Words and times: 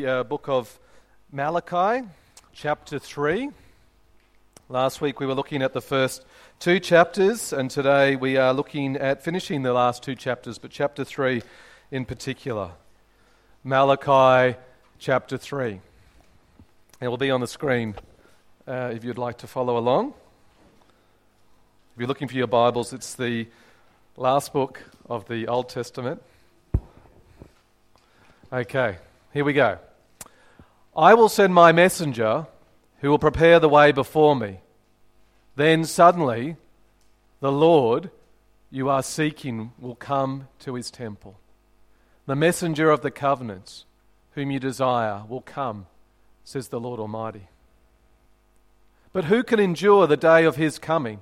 the 0.00 0.06
uh, 0.06 0.24
book 0.24 0.46
of 0.48 0.78
Malachi, 1.32 2.06
chapter 2.52 2.98
3. 2.98 3.50
Last 4.68 5.00
week 5.00 5.20
we 5.20 5.26
were 5.26 5.34
looking 5.34 5.62
at 5.62 5.72
the 5.72 5.80
first 5.80 6.24
two 6.58 6.78
chapters, 6.80 7.50
and 7.50 7.70
today 7.70 8.14
we 8.14 8.36
are 8.36 8.52
looking 8.52 8.96
at 8.96 9.22
finishing 9.22 9.62
the 9.62 9.72
last 9.72 10.02
two 10.02 10.14
chapters, 10.14 10.58
but 10.58 10.70
chapter 10.70 11.02
3 11.02 11.42
in 11.90 12.04
particular. 12.04 12.72
Malachi, 13.64 14.58
chapter 14.98 15.38
3. 15.38 15.80
It 17.00 17.08
will 17.08 17.16
be 17.16 17.30
on 17.30 17.40
the 17.40 17.46
screen 17.46 17.94
uh, 18.68 18.90
if 18.92 19.02
you'd 19.02 19.16
like 19.16 19.38
to 19.38 19.46
follow 19.46 19.78
along. 19.78 20.12
If 21.94 22.00
you're 22.00 22.08
looking 22.08 22.28
for 22.28 22.36
your 22.36 22.48
Bibles, 22.48 22.92
it's 22.92 23.14
the 23.14 23.46
last 24.16 24.52
book 24.52 24.82
of 25.08 25.26
the 25.28 25.46
Old 25.48 25.70
Testament. 25.70 26.22
Okay, 28.52 28.98
here 29.32 29.44
we 29.44 29.54
go. 29.54 29.78
I 30.96 31.12
will 31.12 31.28
send 31.28 31.52
my 31.52 31.72
messenger 31.72 32.46
who 33.00 33.10
will 33.10 33.18
prepare 33.18 33.60
the 33.60 33.68
way 33.68 33.92
before 33.92 34.34
me. 34.34 34.60
Then 35.54 35.84
suddenly, 35.84 36.56
the 37.40 37.52
Lord 37.52 38.10
you 38.70 38.88
are 38.88 39.02
seeking 39.02 39.72
will 39.78 39.94
come 39.94 40.48
to 40.60 40.74
his 40.74 40.90
temple. 40.90 41.38
The 42.24 42.34
messenger 42.34 42.90
of 42.90 43.02
the 43.02 43.10
covenants, 43.10 43.84
whom 44.32 44.50
you 44.50 44.58
desire, 44.58 45.22
will 45.28 45.42
come, 45.42 45.86
says 46.44 46.68
the 46.68 46.80
Lord 46.80 46.98
Almighty. 46.98 47.48
But 49.12 49.24
who 49.24 49.42
can 49.42 49.60
endure 49.60 50.06
the 50.06 50.16
day 50.16 50.44
of 50.44 50.56
his 50.56 50.78
coming? 50.78 51.20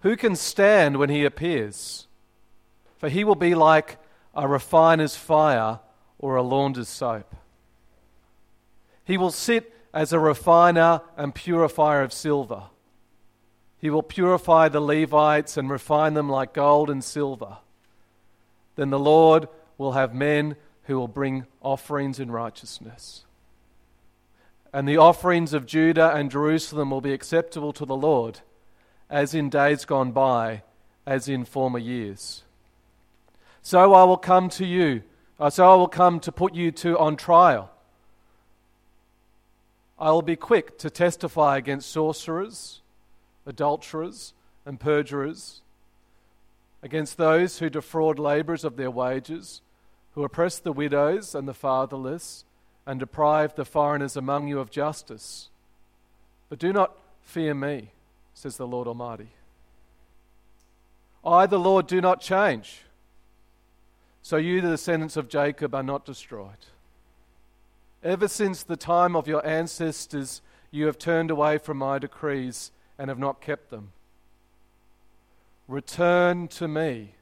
Who 0.00 0.16
can 0.16 0.36
stand 0.36 0.96
when 0.96 1.10
he 1.10 1.24
appears? 1.24 2.06
For 2.98 3.08
he 3.08 3.24
will 3.24 3.34
be 3.34 3.54
like 3.54 3.98
a 4.34 4.46
refiner's 4.46 5.16
fire 5.16 5.80
or 6.18 6.36
a 6.36 6.42
launder's 6.42 6.88
soap. 6.88 7.34
He 9.10 9.16
will 9.18 9.32
sit 9.32 9.74
as 9.92 10.12
a 10.12 10.20
refiner 10.20 11.00
and 11.16 11.34
purifier 11.34 12.02
of 12.02 12.12
silver. 12.12 12.66
He 13.76 13.90
will 13.90 14.04
purify 14.04 14.68
the 14.68 14.78
Levites 14.78 15.56
and 15.56 15.68
refine 15.68 16.14
them 16.14 16.28
like 16.28 16.54
gold 16.54 16.88
and 16.88 17.02
silver. 17.02 17.58
Then 18.76 18.90
the 18.90 19.00
Lord 19.00 19.48
will 19.78 19.92
have 19.92 20.14
men 20.14 20.54
who 20.84 20.96
will 20.96 21.08
bring 21.08 21.46
offerings 21.60 22.20
in 22.20 22.30
righteousness. 22.30 23.24
And 24.72 24.88
the 24.88 24.98
offerings 24.98 25.54
of 25.54 25.66
Judah 25.66 26.14
and 26.14 26.30
Jerusalem 26.30 26.92
will 26.92 27.00
be 27.00 27.12
acceptable 27.12 27.72
to 27.72 27.84
the 27.84 27.96
Lord, 27.96 28.38
as 29.10 29.34
in 29.34 29.50
days 29.50 29.84
gone 29.84 30.12
by, 30.12 30.62
as 31.04 31.28
in 31.28 31.44
former 31.44 31.80
years. 31.80 32.44
So 33.60 33.92
I 33.92 34.04
will 34.04 34.16
come 34.16 34.48
to 34.50 34.64
you 34.64 35.02
uh, 35.40 35.48
so 35.48 35.68
I 35.68 35.74
will 35.74 35.88
come 35.88 36.20
to 36.20 36.30
put 36.30 36.54
you 36.54 36.70
to 36.70 36.96
on 36.96 37.16
trial. 37.16 37.72
I 40.00 40.10
will 40.12 40.22
be 40.22 40.36
quick 40.36 40.78
to 40.78 40.88
testify 40.88 41.58
against 41.58 41.90
sorcerers, 41.90 42.80
adulterers, 43.44 44.32
and 44.64 44.80
perjurers, 44.80 45.60
against 46.82 47.18
those 47.18 47.58
who 47.58 47.68
defraud 47.68 48.18
labourers 48.18 48.64
of 48.64 48.76
their 48.76 48.90
wages, 48.90 49.60
who 50.14 50.24
oppress 50.24 50.58
the 50.58 50.72
widows 50.72 51.34
and 51.34 51.46
the 51.46 51.54
fatherless, 51.54 52.44
and 52.86 52.98
deprive 52.98 53.54
the 53.54 53.64
foreigners 53.66 54.16
among 54.16 54.48
you 54.48 54.58
of 54.58 54.70
justice. 54.70 55.50
But 56.48 56.58
do 56.58 56.72
not 56.72 56.96
fear 57.22 57.52
me, 57.52 57.90
says 58.32 58.56
the 58.56 58.66
Lord 58.66 58.88
Almighty. 58.88 59.28
I, 61.24 61.44
the 61.44 61.58
Lord, 61.58 61.86
do 61.86 62.00
not 62.00 62.22
change. 62.22 62.82
So 64.22 64.38
you, 64.38 64.62
the 64.62 64.70
descendants 64.70 65.18
of 65.18 65.28
Jacob, 65.28 65.74
are 65.74 65.82
not 65.82 66.06
destroyed. 66.06 66.48
Ever 68.02 68.28
since 68.28 68.62
the 68.62 68.76
time 68.76 69.14
of 69.14 69.28
your 69.28 69.46
ancestors, 69.46 70.40
you 70.70 70.86
have 70.86 70.98
turned 70.98 71.30
away 71.30 71.58
from 71.58 71.78
my 71.78 71.98
decrees 71.98 72.70
and 72.98 73.08
have 73.08 73.18
not 73.18 73.40
kept 73.40 73.70
them. 73.70 73.92
Return 75.68 76.48
to 76.48 76.66
me, 76.66 77.14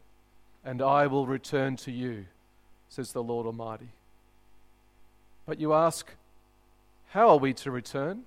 and 0.65 0.81
I 0.81 1.07
will 1.07 1.27
return 1.27 1.77
to 1.77 1.91
you, 1.91 2.27
says 2.89 3.13
the 3.13 3.23
Lord 3.23 3.47
Almighty. 3.47 3.89
But 5.47 5.61
you 5.61 5.73
ask, 5.73 6.15
How 7.09 7.31
are 7.31 7.39
we 7.39 7.53
to 7.55 7.71
return? 7.71 8.23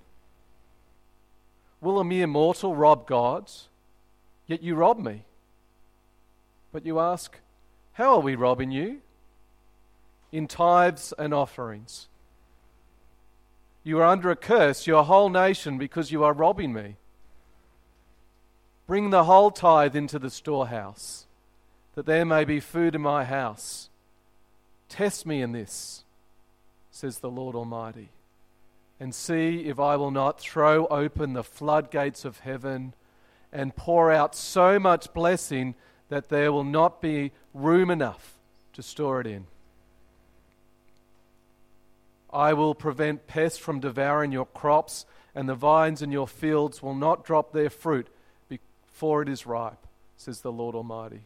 Will 1.79 1.99
a 1.99 2.03
mere 2.03 2.27
mortal 2.27 2.75
rob 2.75 3.07
God? 3.07 3.49
Yet 4.45 4.61
you 4.61 4.75
rob 4.75 4.99
me. 4.99 5.23
But 6.71 6.85
you 6.85 6.99
ask, 6.99 7.37
how 7.93 8.15
are 8.15 8.19
we 8.19 8.35
robbing 8.35 8.71
you? 8.71 9.01
In 10.31 10.47
tithes 10.47 11.13
and 11.17 11.33
offerings. 11.33 12.07
You 13.83 13.99
are 13.99 14.05
under 14.05 14.29
a 14.29 14.35
curse, 14.35 14.85
your 14.85 15.03
whole 15.03 15.29
nation, 15.29 15.77
because 15.77 16.11
you 16.11 16.23
are 16.23 16.33
robbing 16.33 16.73
me. 16.73 16.97
Bring 18.85 19.09
the 19.09 19.23
whole 19.23 19.51
tithe 19.51 19.95
into 19.95 20.19
the 20.19 20.29
storehouse, 20.29 21.25
that 21.95 22.05
there 22.05 22.25
may 22.25 22.43
be 22.43 22.59
food 22.59 22.93
in 22.93 23.01
my 23.01 23.23
house. 23.23 23.89
Test 24.89 25.25
me 25.25 25.41
in 25.41 25.51
this, 25.51 26.03
says 26.91 27.19
the 27.19 27.29
Lord 27.29 27.55
Almighty, 27.55 28.09
and 28.99 29.15
see 29.15 29.65
if 29.65 29.79
I 29.79 29.95
will 29.95 30.11
not 30.11 30.39
throw 30.39 30.85
open 30.87 31.33
the 31.33 31.43
floodgates 31.43 32.25
of 32.25 32.39
heaven 32.39 32.93
and 33.51 33.75
pour 33.75 34.11
out 34.11 34.35
so 34.35 34.77
much 34.77 35.13
blessing 35.13 35.75
that 36.09 36.29
there 36.29 36.51
will 36.51 36.63
not 36.63 37.01
be 37.01 37.31
room 37.53 37.89
enough 37.89 38.37
to 38.73 38.83
store 38.83 39.21
it 39.21 39.27
in. 39.27 39.47
I 42.33 42.53
will 42.53 42.75
prevent 42.75 43.27
pests 43.27 43.57
from 43.57 43.79
devouring 43.79 44.31
your 44.31 44.45
crops, 44.45 45.05
and 45.35 45.47
the 45.47 45.55
vines 45.55 46.01
in 46.01 46.11
your 46.11 46.27
fields 46.27 46.81
will 46.81 46.95
not 46.95 47.25
drop 47.25 47.51
their 47.51 47.69
fruit 47.69 48.07
before 48.47 49.21
it 49.21 49.29
is 49.29 49.45
ripe, 49.45 49.85
says 50.17 50.41
the 50.41 50.51
Lord 50.51 50.75
Almighty. 50.75 51.21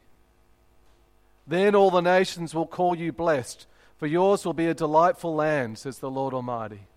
Then 1.47 1.75
all 1.75 1.91
the 1.91 2.01
nations 2.01 2.55
will 2.55 2.65
call 2.65 2.95
you 2.95 3.11
blessed, 3.11 3.67
for 3.97 4.07
yours 4.07 4.45
will 4.45 4.53
be 4.53 4.67
a 4.67 4.73
delightful 4.73 5.35
land, 5.35 5.77
says 5.77 5.99
the 5.99 6.09
Lord 6.09 6.33
Almighty. 6.33 6.87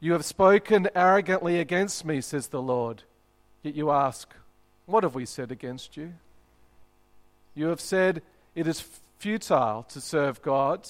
You 0.00 0.12
have 0.12 0.24
spoken 0.24 0.88
arrogantly 0.94 1.58
against 1.58 2.04
me, 2.04 2.20
says 2.20 2.48
the 2.48 2.62
Lord. 2.62 3.02
Yet 3.62 3.74
you 3.74 3.90
ask, 3.90 4.32
what 4.86 5.02
have 5.02 5.14
we 5.14 5.26
said 5.26 5.50
against 5.50 5.96
you? 5.96 6.14
You 7.54 7.66
have 7.66 7.80
said 7.80 8.22
it 8.54 8.68
is 8.68 8.84
futile 9.18 9.82
to 9.88 10.00
serve 10.00 10.40
God. 10.40 10.88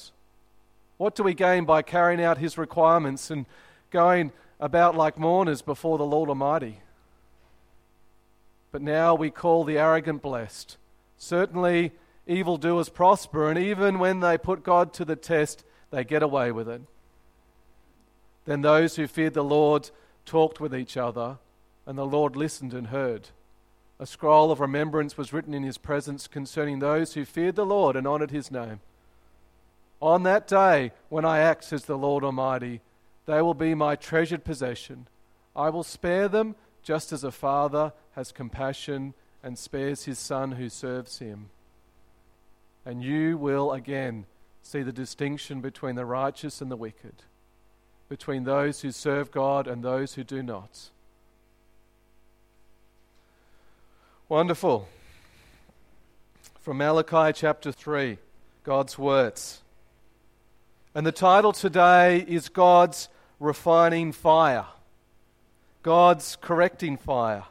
What 0.98 1.14
do 1.14 1.22
we 1.22 1.32
gain 1.32 1.64
by 1.64 1.82
carrying 1.82 2.22
out 2.22 2.38
his 2.38 2.58
requirements 2.58 3.30
and 3.30 3.46
going 3.90 4.32
about 4.60 4.96
like 4.96 5.16
mourners 5.18 5.62
before 5.62 5.96
the 5.96 6.04
Lord 6.04 6.28
Almighty? 6.28 6.80
But 8.70 8.82
now 8.82 9.14
we 9.14 9.30
call 9.30 9.64
the 9.64 9.78
arrogant 9.78 10.20
blessed. 10.20 10.76
Certainly, 11.16 11.92
evildoers 12.26 12.88
prosper, 12.88 13.48
and 13.48 13.58
even 13.58 13.98
when 13.98 14.20
they 14.20 14.36
put 14.36 14.62
God 14.62 14.92
to 14.94 15.04
the 15.04 15.16
test, 15.16 15.64
they 15.90 16.04
get 16.04 16.22
away 16.22 16.52
with 16.52 16.68
it. 16.68 16.82
Then 18.44 18.62
those 18.62 18.96
who 18.96 19.06
feared 19.06 19.34
the 19.34 19.44
Lord 19.44 19.90
talked 20.26 20.60
with 20.60 20.74
each 20.74 20.96
other, 20.96 21.38
and 21.86 21.96
the 21.96 22.06
Lord 22.06 22.36
listened 22.36 22.74
and 22.74 22.88
heard. 22.88 23.28
A 24.00 24.06
scroll 24.06 24.50
of 24.50 24.60
remembrance 24.60 25.16
was 25.16 25.32
written 25.32 25.54
in 25.54 25.62
his 25.62 25.78
presence 25.78 26.26
concerning 26.26 26.78
those 26.78 27.14
who 27.14 27.24
feared 27.24 27.56
the 27.56 27.66
Lord 27.66 27.96
and 27.96 28.06
honored 28.06 28.30
his 28.30 28.50
name. 28.50 28.80
On 30.00 30.22
that 30.22 30.46
day, 30.46 30.92
when 31.08 31.24
I 31.24 31.40
act, 31.40 31.64
says 31.64 31.84
the 31.84 31.98
Lord 31.98 32.22
Almighty, 32.22 32.80
they 33.26 33.42
will 33.42 33.54
be 33.54 33.74
my 33.74 33.96
treasured 33.96 34.44
possession. 34.44 35.08
I 35.56 35.70
will 35.70 35.82
spare 35.82 36.28
them 36.28 36.54
just 36.82 37.12
as 37.12 37.24
a 37.24 37.32
father 37.32 37.92
has 38.12 38.32
compassion 38.32 39.14
and 39.42 39.58
spares 39.58 40.04
his 40.04 40.18
son 40.18 40.52
who 40.52 40.68
serves 40.68 41.18
him. 41.18 41.50
And 42.86 43.02
you 43.02 43.36
will 43.36 43.72
again 43.72 44.26
see 44.62 44.82
the 44.82 44.92
distinction 44.92 45.60
between 45.60 45.96
the 45.96 46.04
righteous 46.04 46.60
and 46.60 46.70
the 46.70 46.76
wicked, 46.76 47.22
between 48.08 48.44
those 48.44 48.80
who 48.80 48.92
serve 48.92 49.30
God 49.30 49.66
and 49.66 49.82
those 49.82 50.14
who 50.14 50.24
do 50.24 50.42
not. 50.42 50.90
Wonderful. 54.28 54.88
From 56.60 56.78
Malachi 56.78 57.32
chapter 57.32 57.72
3, 57.72 58.18
God's 58.62 58.98
words. 58.98 59.62
And 60.98 61.06
the 61.06 61.12
title 61.12 61.52
today 61.52 62.24
is 62.26 62.48
God's 62.48 63.08
refining 63.38 64.10
fire, 64.10 64.66
God's 65.84 66.34
correcting 66.40 66.96
fire, 66.96 67.44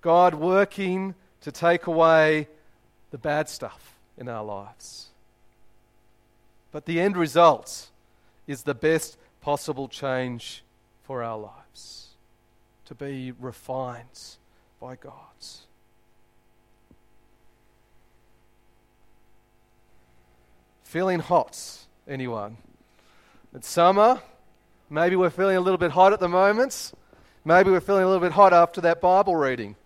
God 0.00 0.36
working 0.36 1.16
to 1.40 1.50
take 1.50 1.88
away 1.88 2.46
the 3.10 3.18
bad 3.18 3.48
stuff 3.48 3.96
in 4.16 4.28
our 4.28 4.44
lives. 4.44 5.08
But 6.70 6.86
the 6.86 7.00
end 7.00 7.16
result 7.16 7.88
is 8.46 8.62
the 8.62 8.76
best 8.76 9.18
possible 9.40 9.88
change 9.88 10.62
for 11.02 11.24
our 11.24 11.36
lives 11.36 12.10
to 12.84 12.94
be 12.94 13.32
refined 13.40 14.36
by 14.80 14.94
God. 14.94 15.16
Feeling 20.84 21.18
hot 21.18 21.88
Anyone? 22.10 22.56
It's 23.54 23.68
summer. 23.68 24.20
Maybe 24.90 25.14
we're 25.14 25.30
feeling 25.30 25.56
a 25.56 25.60
little 25.60 25.78
bit 25.78 25.92
hot 25.92 26.12
at 26.12 26.18
the 26.18 26.28
moment. 26.28 26.90
Maybe 27.44 27.70
we're 27.70 27.80
feeling 27.80 28.02
a 28.02 28.06
little 28.06 28.20
bit 28.20 28.32
hot 28.32 28.52
after 28.52 28.80
that 28.80 29.00
Bible 29.00 29.36
reading. 29.36 29.76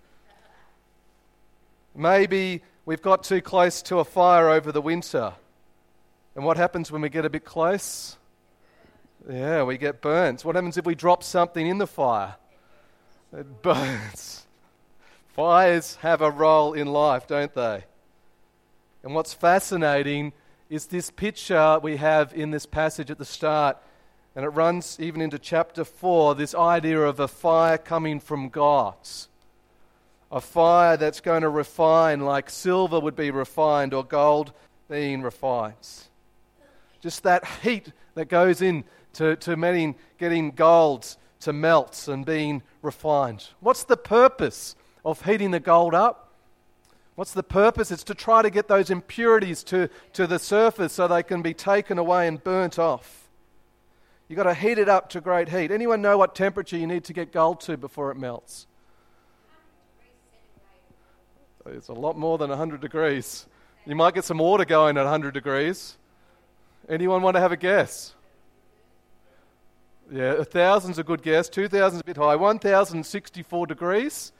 Maybe 1.94 2.62
we've 2.86 3.02
got 3.02 3.24
too 3.24 3.42
close 3.42 3.82
to 3.82 3.98
a 3.98 4.06
fire 4.06 4.48
over 4.48 4.72
the 4.72 4.80
winter. 4.80 5.34
And 6.34 6.46
what 6.46 6.56
happens 6.56 6.90
when 6.90 7.02
we 7.02 7.10
get 7.10 7.26
a 7.26 7.30
bit 7.30 7.44
close? 7.44 8.16
Yeah, 9.28 9.64
we 9.64 9.76
get 9.76 10.00
burnt. 10.00 10.46
What 10.46 10.54
happens 10.54 10.78
if 10.78 10.86
we 10.86 10.94
drop 10.94 11.22
something 11.22 11.66
in 11.66 11.76
the 11.76 11.86
fire? 11.86 12.36
It 13.36 13.60
burns. 13.62 14.46
Fires 15.34 15.96
have 15.96 16.22
a 16.22 16.30
role 16.30 16.72
in 16.72 16.86
life, 16.86 17.26
don't 17.26 17.52
they? 17.52 17.84
And 19.02 19.14
what's 19.14 19.34
fascinating 19.34 20.32
is 20.70 20.86
this 20.86 21.10
picture 21.10 21.78
we 21.82 21.96
have 21.96 22.32
in 22.34 22.50
this 22.50 22.66
passage 22.66 23.10
at 23.10 23.18
the 23.18 23.24
start, 23.24 23.76
and 24.34 24.44
it 24.44 24.48
runs 24.48 24.98
even 24.98 25.20
into 25.20 25.38
chapter 25.38 25.84
4 25.84 26.34
this 26.34 26.54
idea 26.54 27.00
of 27.00 27.20
a 27.20 27.28
fire 27.28 27.78
coming 27.78 28.20
from 28.20 28.48
God. 28.48 28.94
A 30.32 30.40
fire 30.40 30.96
that's 30.96 31.20
going 31.20 31.42
to 31.42 31.48
refine 31.48 32.20
like 32.20 32.50
silver 32.50 32.98
would 32.98 33.14
be 33.14 33.30
refined 33.30 33.94
or 33.94 34.02
gold 34.02 34.52
being 34.88 35.22
refined. 35.22 35.74
Just 37.00 37.22
that 37.22 37.44
heat 37.62 37.92
that 38.14 38.28
goes 38.28 38.62
in 38.62 38.84
to, 39.12 39.36
to 39.36 39.56
getting, 39.56 39.94
getting 40.18 40.50
gold 40.50 41.16
to 41.40 41.52
melt 41.52 42.08
and 42.08 42.24
being 42.24 42.62
refined. 42.82 43.48
What's 43.60 43.84
the 43.84 43.96
purpose 43.96 44.74
of 45.04 45.24
heating 45.24 45.50
the 45.50 45.60
gold 45.60 45.94
up? 45.94 46.23
What's 47.14 47.32
the 47.32 47.42
purpose? 47.42 47.92
It's 47.92 48.04
to 48.04 48.14
try 48.14 48.42
to 48.42 48.50
get 48.50 48.66
those 48.66 48.90
impurities 48.90 49.62
to, 49.64 49.88
to 50.14 50.26
the 50.26 50.38
surface 50.38 50.92
so 50.92 51.06
they 51.06 51.22
can 51.22 51.42
be 51.42 51.54
taken 51.54 51.98
away 51.98 52.26
and 52.26 52.42
burnt 52.42 52.78
off. 52.78 53.28
You've 54.28 54.36
got 54.36 54.44
to 54.44 54.54
heat 54.54 54.78
it 54.78 54.88
up 54.88 55.10
to 55.10 55.20
great 55.20 55.48
heat. 55.48 55.70
Anyone 55.70 56.02
know 56.02 56.18
what 56.18 56.34
temperature 56.34 56.76
you 56.76 56.86
need 56.86 57.04
to 57.04 57.12
get 57.12 57.32
gold 57.32 57.60
to 57.62 57.76
before 57.76 58.10
it 58.10 58.16
melts? 58.16 58.66
It's 61.66 61.88
a 61.88 61.92
lot 61.92 62.18
more 62.18 62.36
than 62.36 62.50
100 62.50 62.80
degrees. 62.80 63.46
You 63.86 63.94
might 63.94 64.14
get 64.14 64.24
some 64.24 64.38
water 64.38 64.64
going 64.64 64.96
at 64.96 65.02
100 65.02 65.32
degrees. 65.32 65.96
Anyone 66.88 67.22
want 67.22 67.36
to 67.36 67.40
have 67.40 67.52
a 67.52 67.56
guess? 67.56 68.14
Yeah, 70.10 70.32
a 70.34 70.44
thousand's 70.44 70.98
a 70.98 71.04
good 71.04 71.22
guess. 71.22 71.48
Thousand's 71.48 72.00
a 72.00 72.04
bit 72.04 72.18
high. 72.18 72.36
One 72.36 72.58
thousand 72.58 73.04
sixty-four 73.06 73.66
degrees. 73.66 74.32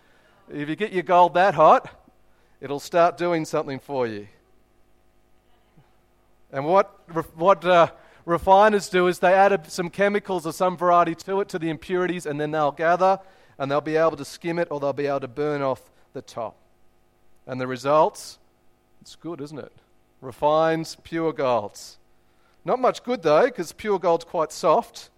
If 0.53 0.69
you 0.69 0.77
get 0.77 0.93
your 0.93 1.03
gold 1.03 1.35
that 1.35 1.55
hot, 1.55 2.04
it'll 2.65 2.81
start 2.81 3.19
doing 3.19 3.45
something 3.45 3.79
for 3.79 4.07
you. 4.07 4.27
And 6.51 6.65
what 6.65 6.87
what 7.37 7.63
uh, 7.63 7.89
refiners 8.25 8.89
do 8.89 9.07
is 9.07 9.19
they 9.19 9.35
add 9.35 9.71
some 9.71 9.91
chemicals 9.91 10.47
of 10.47 10.55
some 10.55 10.75
variety 10.75 11.15
to 11.27 11.41
it, 11.43 11.49
to 11.51 11.59
the 11.59 11.69
impurities, 11.69 12.25
and 12.25 12.41
then 12.41 12.53
they'll 12.53 12.73
gather 12.73 13.21
and 13.59 13.71
they'll 13.71 13.83
be 13.83 13.97
able 13.97 14.17
to 14.17 14.25
skim 14.25 14.59
it 14.59 14.69
or 14.71 14.81
they'll 14.81 14.95
be 14.95 15.07
able 15.07 15.21
to 15.21 15.29
burn 15.29 15.61
off 15.61 15.91
the 16.15 16.23
top. 16.23 16.57
And 17.47 17.61
the 17.61 17.67
results, 17.67 18.39
it's 19.03 19.15
good, 19.15 19.43
isn't 19.43 19.59
it? 19.59 19.73
Refines 20.23 20.97
pure 21.05 21.35
golds. 21.35 21.99
Not 22.65 22.81
much 22.81 23.05
good 23.05 23.23
though, 23.23 23.45
because 23.45 23.73
pure 23.73 23.99
gold's 23.99 24.25
quite 24.25 24.53
soft, 24.53 25.11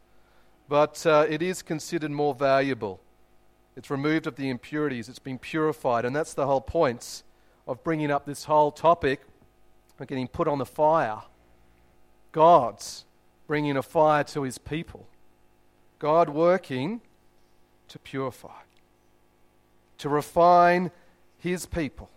but 0.68 1.06
uh, 1.06 1.26
it 1.28 1.42
is 1.42 1.62
considered 1.62 2.10
more 2.10 2.34
valuable. 2.34 2.98
It's 3.76 3.88
removed 3.88 4.26
of 4.26 4.34
the 4.34 4.48
impurities, 4.48 5.08
it's 5.08 5.20
been 5.20 5.38
purified, 5.38 6.04
and 6.04 6.16
that's 6.16 6.34
the 6.34 6.46
whole 6.46 6.60
point 6.60 7.22
of 7.66 7.82
bringing 7.82 8.10
up 8.10 8.26
this 8.26 8.44
whole 8.44 8.70
topic 8.70 9.20
of 9.98 10.06
getting 10.06 10.28
put 10.28 10.48
on 10.48 10.58
the 10.58 10.66
fire. 10.66 11.22
God's 12.32 13.04
bringing 13.46 13.76
a 13.76 13.82
fire 13.82 14.24
to 14.24 14.42
his 14.42 14.58
people. 14.58 15.06
God 15.98 16.28
working 16.28 17.00
to 17.88 17.98
purify, 17.98 18.62
to 19.98 20.08
refine 20.08 20.90
his 21.38 21.66
people, 21.66 22.10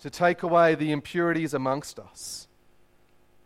to 0.00 0.10
take 0.10 0.42
away 0.42 0.74
the 0.74 0.90
impurities 0.90 1.54
amongst 1.54 1.98
us. 1.98 2.48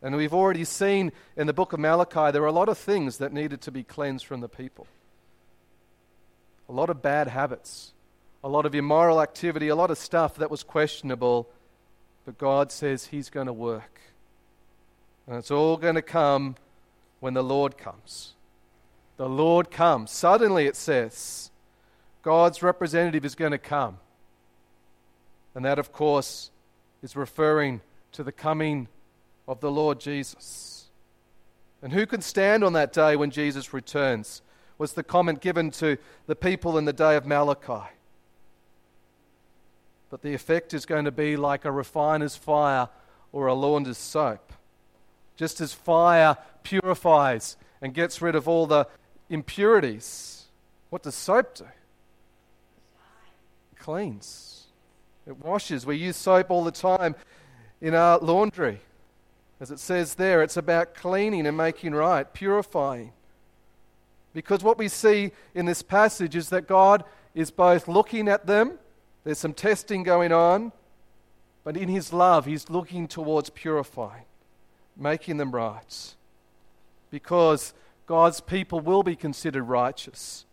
And 0.02 0.16
we've 0.16 0.32
already 0.32 0.64
seen 0.64 1.12
in 1.36 1.46
the 1.46 1.52
book 1.52 1.72
of 1.72 1.80
Malachi 1.80 2.30
there 2.32 2.42
are 2.42 2.46
a 2.46 2.52
lot 2.52 2.68
of 2.68 2.78
things 2.78 3.18
that 3.18 3.32
needed 3.32 3.60
to 3.62 3.70
be 3.70 3.82
cleansed 3.82 4.24
from 4.24 4.40
the 4.40 4.48
people. 4.48 4.86
A 6.68 6.72
lot 6.72 6.88
of 6.88 7.02
bad 7.02 7.28
habits, 7.28 7.92
a 8.42 8.48
lot 8.48 8.66
of 8.66 8.74
immoral 8.74 9.20
activity, 9.20 9.68
a 9.68 9.76
lot 9.76 9.90
of 9.90 9.98
stuff 9.98 10.36
that 10.36 10.50
was 10.50 10.62
questionable. 10.62 11.48
But 12.24 12.38
God 12.38 12.72
says 12.72 13.06
He's 13.06 13.30
going 13.30 13.46
to 13.46 13.52
work. 13.52 14.00
And 15.26 15.36
it's 15.36 15.50
all 15.50 15.76
going 15.76 15.94
to 15.94 16.02
come 16.02 16.56
when 17.20 17.34
the 17.34 17.42
Lord 17.42 17.76
comes. 17.76 18.34
The 19.16 19.28
Lord 19.28 19.70
comes. 19.70 20.10
Suddenly, 20.10 20.66
it 20.66 20.76
says, 20.76 21.50
God's 22.22 22.62
representative 22.62 23.24
is 23.24 23.34
going 23.34 23.52
to 23.52 23.58
come. 23.58 23.98
And 25.54 25.64
that, 25.64 25.78
of 25.78 25.92
course, 25.92 26.50
is 27.02 27.16
referring 27.16 27.80
to 28.12 28.22
the 28.22 28.32
coming 28.32 28.88
of 29.46 29.60
the 29.60 29.70
Lord 29.70 30.00
Jesus. 30.00 30.86
And 31.82 31.92
who 31.92 32.06
can 32.06 32.22
stand 32.22 32.62
on 32.62 32.72
that 32.74 32.92
day 32.92 33.16
when 33.16 33.30
Jesus 33.30 33.72
returns? 33.72 34.42
Was 34.78 34.92
the 34.92 35.02
comment 35.02 35.40
given 35.40 35.70
to 35.72 35.98
the 36.26 36.36
people 36.36 36.78
in 36.78 36.86
the 36.86 36.92
day 36.92 37.16
of 37.16 37.26
Malachi. 37.26 37.90
But 40.10 40.22
the 40.22 40.34
effect 40.34 40.74
is 40.74 40.84
going 40.84 41.04
to 41.04 41.12
be 41.12 41.36
like 41.36 41.64
a 41.64 41.70
refiner's 41.70 42.36
fire 42.36 42.88
or 43.32 43.46
a 43.46 43.54
launder's 43.54 43.98
soap. 43.98 44.52
Just 45.36 45.60
as 45.60 45.72
fire 45.72 46.36
purifies 46.62 47.56
and 47.80 47.94
gets 47.94 48.20
rid 48.20 48.34
of 48.34 48.48
all 48.48 48.66
the 48.66 48.86
impurities, 49.30 50.44
what 50.90 51.04
does 51.04 51.14
soap 51.14 51.54
do? 51.54 51.64
It 53.72 53.78
cleans. 53.78 54.66
It 55.26 55.38
washes. 55.38 55.86
We 55.86 55.96
use 55.96 56.16
soap 56.16 56.50
all 56.50 56.64
the 56.64 56.72
time 56.72 57.14
in 57.80 57.94
our 57.94 58.18
laundry. 58.18 58.80
As 59.60 59.70
it 59.70 59.78
says 59.78 60.14
there, 60.14 60.42
it's 60.42 60.56
about 60.56 60.94
cleaning 60.94 61.46
and 61.46 61.56
making 61.56 61.94
right, 61.94 62.32
purifying. 62.32 63.12
Because 64.32 64.62
what 64.62 64.78
we 64.78 64.88
see 64.88 65.32
in 65.54 65.66
this 65.66 65.82
passage 65.82 66.34
is 66.34 66.48
that 66.48 66.66
God 66.66 67.04
is 67.34 67.50
both 67.50 67.86
looking 67.86 68.28
at 68.28 68.46
them, 68.46 68.78
there's 69.24 69.38
some 69.38 69.52
testing 69.52 70.02
going 70.02 70.32
on, 70.32 70.72
but 71.64 71.76
in 71.76 71.88
His 71.88 72.12
love, 72.12 72.46
He's 72.46 72.70
looking 72.70 73.06
towards 73.08 73.50
purifying, 73.50 74.24
making 74.96 75.36
them 75.36 75.52
right. 75.52 76.14
Because 77.10 77.74
God's 78.06 78.40
people 78.40 78.80
will 78.80 79.02
be 79.02 79.16
considered 79.16 79.64
righteous. 79.64 80.44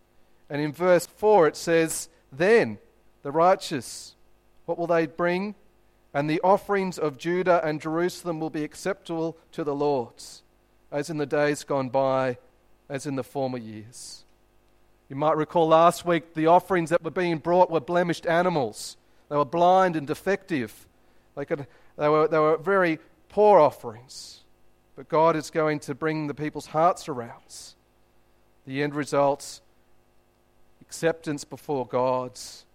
And 0.49 0.61
in 0.61 0.71
verse 0.71 1.05
4, 1.05 1.47
it 1.47 1.55
says, 1.55 2.09
Then 2.31 2.77
the 3.23 3.31
righteous, 3.31 4.15
what 4.65 4.77
will 4.77 4.87
they 4.87 5.05
bring? 5.05 5.55
and 6.17 6.27
the 6.27 6.41
offerings 6.41 6.97
of 6.97 7.19
Judah 7.19 7.61
and 7.63 7.79
Jerusalem 7.79 8.39
will 8.39 8.49
be 8.49 8.63
acceptable 8.63 9.37
to 9.51 9.63
the 9.63 9.75
Lord, 9.75 10.13
as 10.91 11.11
in 11.11 11.17
the 11.17 11.27
days 11.27 11.63
gone 11.63 11.89
by, 11.89 12.39
as 12.89 13.05
in 13.05 13.15
the 13.15 13.23
former 13.23 13.59
years. 13.59 14.23
You 15.09 15.15
might 15.15 15.37
recall 15.37 15.67
last 15.67 16.05
week 16.05 16.33
the 16.33 16.47
offerings 16.47 16.89
that 16.89 17.03
were 17.03 17.11
being 17.11 17.37
brought 17.37 17.71
were 17.71 17.79
blemished 17.79 18.25
animals. 18.25 18.97
They 19.29 19.37
were 19.37 19.45
blind 19.45 19.95
and 19.95 20.05
defective. 20.05 20.87
They, 21.35 21.45
could, 21.45 21.67
they, 21.97 22.09
were, 22.09 22.27
they 22.27 22.39
were 22.39 22.57
very 22.57 22.99
poor 23.29 23.59
offerings. 23.59 24.41
But 24.95 25.07
God 25.09 25.35
is 25.35 25.49
going 25.49 25.79
to 25.81 25.95
bring 25.95 26.27
the 26.27 26.33
people's 26.33 26.67
hearts 26.67 27.07
around. 27.07 27.73
The 28.65 28.83
end 28.83 28.95
results 28.95 29.61
acceptance 30.81 31.43
before 31.43 31.85
God's 31.85 32.65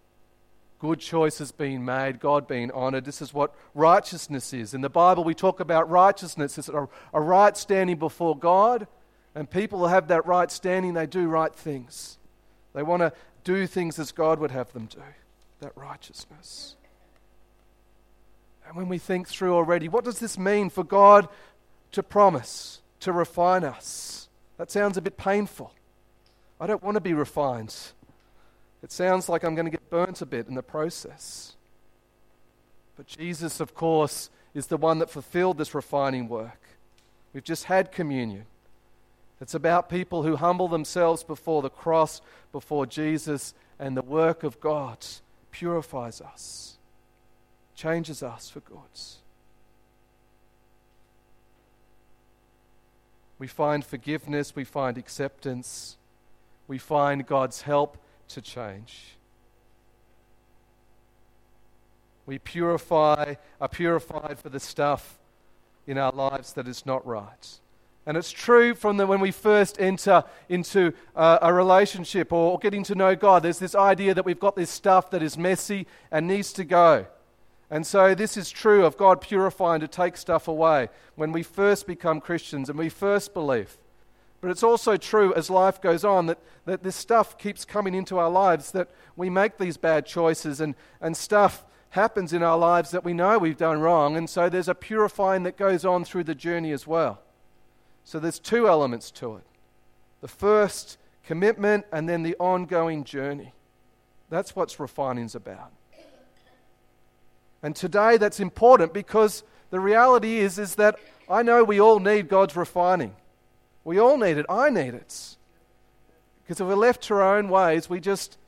good 0.79 0.99
choices 1.01 1.53
being 1.53 1.85
made, 1.85 2.19
God 2.19 2.47
being 2.47 2.71
honored. 2.73 3.05
This 3.05 3.23
is 3.23 3.33
what 3.33 3.55
righteousness 3.75 4.53
is. 4.53 4.75
In 4.75 4.81
the 4.81 4.91
Bible, 4.91 5.23
we 5.25 5.35
talk 5.35 5.61
about 5.61 5.89
righteousness 5.89 6.59
as 6.59 6.69
a, 6.69 6.89
a 7.13 7.21
right 7.21 7.57
standing 7.57 7.99
before 7.99 8.37
God, 8.37 8.87
and 9.35 9.49
people 9.49 9.79
who 9.79 9.87
have 9.87 10.09
that 10.09 10.27
right 10.27 10.51
standing, 10.51 10.95
they 10.95 11.07
do 11.07 11.29
right 11.29 11.55
things. 11.55 12.19
They 12.75 12.83
want 12.83 13.01
to 13.01 13.13
do 13.45 13.67
things 13.67 13.99
as 13.99 14.13
God 14.13 14.39
would 14.39 14.51
have 14.51 14.73
them 14.73 14.87
do, 14.87 15.03
that 15.61 15.77
righteousness. 15.77 16.77
And 18.67 18.77
when 18.77 18.89
we 18.89 18.99
think 18.99 19.29
through 19.29 19.55
already, 19.55 19.89
what 19.89 20.05
does 20.05 20.19
this 20.19 20.39
mean 20.39 20.71
for 20.71 20.85
God 20.85 21.29
to 21.93 22.03
promise 22.03 22.81
to 23.01 23.13
refine 23.13 23.65
us? 23.65 24.29
That 24.57 24.71
sounds 24.71 24.97
a 24.97 25.03
bit 25.03 25.17
painful. 25.17 25.73
I 26.61 26.67
don't 26.67 26.83
want 26.83 26.95
to 26.95 27.01
be 27.01 27.15
refined. 27.15 27.75
It 28.83 28.93
sounds 28.93 29.29
like 29.29 29.43
I'm 29.43 29.55
going 29.55 29.67
to 29.67 29.71
get 29.71 29.91
burnt 29.91 30.23
a 30.23 30.27
bit 30.27 30.49
in 30.49 30.55
the 30.55 30.63
process. 30.63 31.57
But 32.97 33.07
Jesus, 33.07 33.61
of 33.61 33.75
course, 33.75 34.31
is 34.55 34.67
the 34.67 34.77
one 34.77 34.99
that 34.99 35.11
fulfilled 35.11 35.59
this 35.59 35.75
refining 35.75 36.29
work. 36.29 36.61
We've 37.33 37.45
just 37.45 37.65
had 37.65 37.91
communion. 37.91 38.45
It's 39.43 39.55
about 39.55 39.89
people 39.89 40.23
who 40.23 40.37
humble 40.37 40.69
themselves 40.69 41.25
before 41.25 41.63
the 41.63 41.69
cross, 41.69 42.23
before 42.53 42.87
Jesus, 42.87 43.55
and 43.77 43.97
the 43.97 44.03
work 44.03 44.45
of 44.45 44.61
God 44.61 45.05
purifies 45.51 46.21
us, 46.21 46.79
changes 47.75 48.23
us 48.23 48.49
for 48.49 48.61
good. 48.61 48.79
We 53.41 53.49
find 53.49 53.85
forgiveness, 53.85 54.55
we 54.55 54.63
find 54.63 54.97
acceptance, 54.97 55.97
we 56.69 56.79
find 56.79 57.27
God's 57.27 57.63
help 57.63 57.99
to 58.29 58.41
change. 58.41 59.17
We 62.27 62.39
purify, 62.39 63.35
are 63.61 63.69
purified 63.69 64.39
for 64.39 64.51
the 64.51 64.61
stuff 64.61 65.19
in 65.85 65.99
our 65.99 66.13
lives 66.13 66.53
that 66.53 66.69
is 66.69 66.87
not 66.87 67.05
right. 67.05 67.59
And 68.05 68.17
it's 68.17 68.33
true 68.33 68.75
from 68.75 68.97
the, 68.97 69.07
when 69.07 69.21
we 69.21 69.31
first 69.31 69.81
enter 69.81 70.25
into 70.49 70.93
uh, 71.15 71.39
a 71.41 71.53
relationship 71.53 72.33
or 72.33 72.59
getting 72.59 72.83
to 72.85 72.95
know 72.95 73.15
God, 73.15 73.45
there's 73.45 73.61
this 73.61 73.77
idea 73.77 74.13
that 74.15 74.25
we've 74.25 74.41
got 74.41 74.57
this 74.57 74.71
stuff 74.71 75.11
that 75.11 75.23
is 75.23 75.39
messy 75.39 75.87
and 76.11 76.27
needs 76.27 76.53
to 76.55 76.65
go. 76.65 77.07
And 77.71 77.87
so 77.87 78.15
this 78.15 78.37
is 78.37 78.51
true 78.51 78.85
of 78.85 78.97
God 78.97 79.21
purifying 79.21 79.81
to 79.81 79.89
take 79.89 80.17
stuff 80.17 80.49
away 80.49 80.89
when 81.15 81.33
we 81.33 81.43
first 81.43 81.87
become 81.87 82.21
Christians 82.21 82.69
and 82.69 82.79
we 82.79 82.89
first 82.89 83.33
believe. 83.33 83.79
But 84.41 84.51
it's 84.51 84.65
also 84.65 84.97
true 84.97 85.33
as 85.35 85.49
life 85.49 85.81
goes 85.81 86.05
on 86.05 86.27
that, 86.27 86.39
that 86.65 86.83
this 86.83 86.97
stuff 86.97 87.39
keeps 87.39 87.65
coming 87.65 87.95
into 87.95 88.19
our 88.19 88.29
lives, 88.29 88.73
that 88.73 88.91
we 89.15 89.31
make 89.31 89.57
these 89.57 89.77
bad 89.77 90.05
choices 90.05 90.61
and, 90.61 90.75
and 91.01 91.17
stuff 91.17 91.65
happens 91.91 92.33
in 92.33 92.43
our 92.43 92.59
lives 92.59 92.91
that 92.91 93.05
we 93.05 93.13
know 93.13 93.39
we've 93.39 93.57
done 93.57 93.81
wrong. 93.81 94.17
And 94.17 94.29
so 94.29 94.49
there's 94.49 94.69
a 94.69 94.75
purifying 94.75 95.45
that 95.45 95.57
goes 95.57 95.85
on 95.85 96.05
through 96.05 96.25
the 96.25 96.35
journey 96.35 96.73
as 96.73 96.87
well. 96.87 97.21
So 98.05 98.19
there's 98.19 98.39
two 98.39 98.69
elements 98.69 99.11
to 99.13 99.37
it 99.37 99.45
the 100.21 100.29
first, 100.29 100.99
commitment, 101.25 101.85
and 101.93 102.09
then 102.09 102.23
the 102.23 102.37
ongoing 102.39 103.05
journey. 103.05 103.53
That's 104.31 104.57
what 104.57 104.79
refining's 104.79 105.35
about. 105.35 105.73
And 107.63 107.77
today 107.77 108.17
that's 108.17 108.41
important 108.41 108.95
because 108.95 109.45
the 109.71 109.81
reality 109.81 110.39
is, 110.39 110.59
is 110.59 110.77
that 110.77 110.99
I 111.29 111.43
know 111.43 111.65
we 111.65 111.81
all 111.81 111.99
need 111.99 112.29
God's 112.29 112.57
refining. 112.57 113.15
We 113.85 113.99
all 113.99 114.17
need 114.17 114.39
it. 114.39 114.47
I 114.49 114.71
need 114.71 114.95
it. 114.95 115.37
Because 116.43 116.61
if 116.61 116.67
we're 116.67 116.75
left 116.75 117.03
to 117.05 117.15
our 117.15 117.37
own 117.37 117.49
ways, 117.49 117.91
we 117.91 118.01
just 118.01 118.39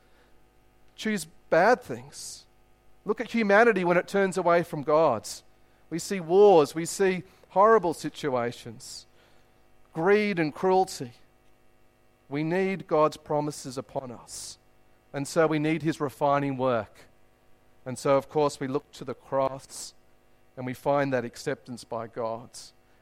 choose 0.95 1.27
bad 1.49 1.81
things. 1.81 2.45
Look 3.05 3.21
at 3.21 3.31
humanity 3.31 3.83
when 3.83 3.97
it 3.97 4.07
turns 4.07 4.37
away 4.37 4.63
from 4.63 4.83
God's. 4.83 5.43
We 5.89 5.99
see 5.99 6.19
wars, 6.19 6.73
we 6.73 6.85
see 6.85 7.23
horrible 7.49 7.93
situations 7.93 9.04
greed 9.95 10.39
and 10.39 10.53
cruelty. 10.53 11.13
We 12.27 12.43
need 12.43 12.85
God's 12.85 13.15
promises 13.15 13.77
upon 13.77 14.11
us. 14.11 14.57
And 15.13 15.25
so 15.25 15.47
we 15.47 15.57
need 15.57 15.83
His 15.83 16.01
refining 16.01 16.57
work. 16.57 17.07
And 17.85 17.97
so, 17.97 18.17
of 18.17 18.27
course, 18.27 18.59
we 18.59 18.67
look 18.67 18.91
to 18.91 19.05
the 19.05 19.13
cross 19.13 19.93
and 20.57 20.65
we 20.65 20.73
find 20.73 21.13
that 21.13 21.23
acceptance 21.23 21.85
by 21.85 22.07
God. 22.07 22.49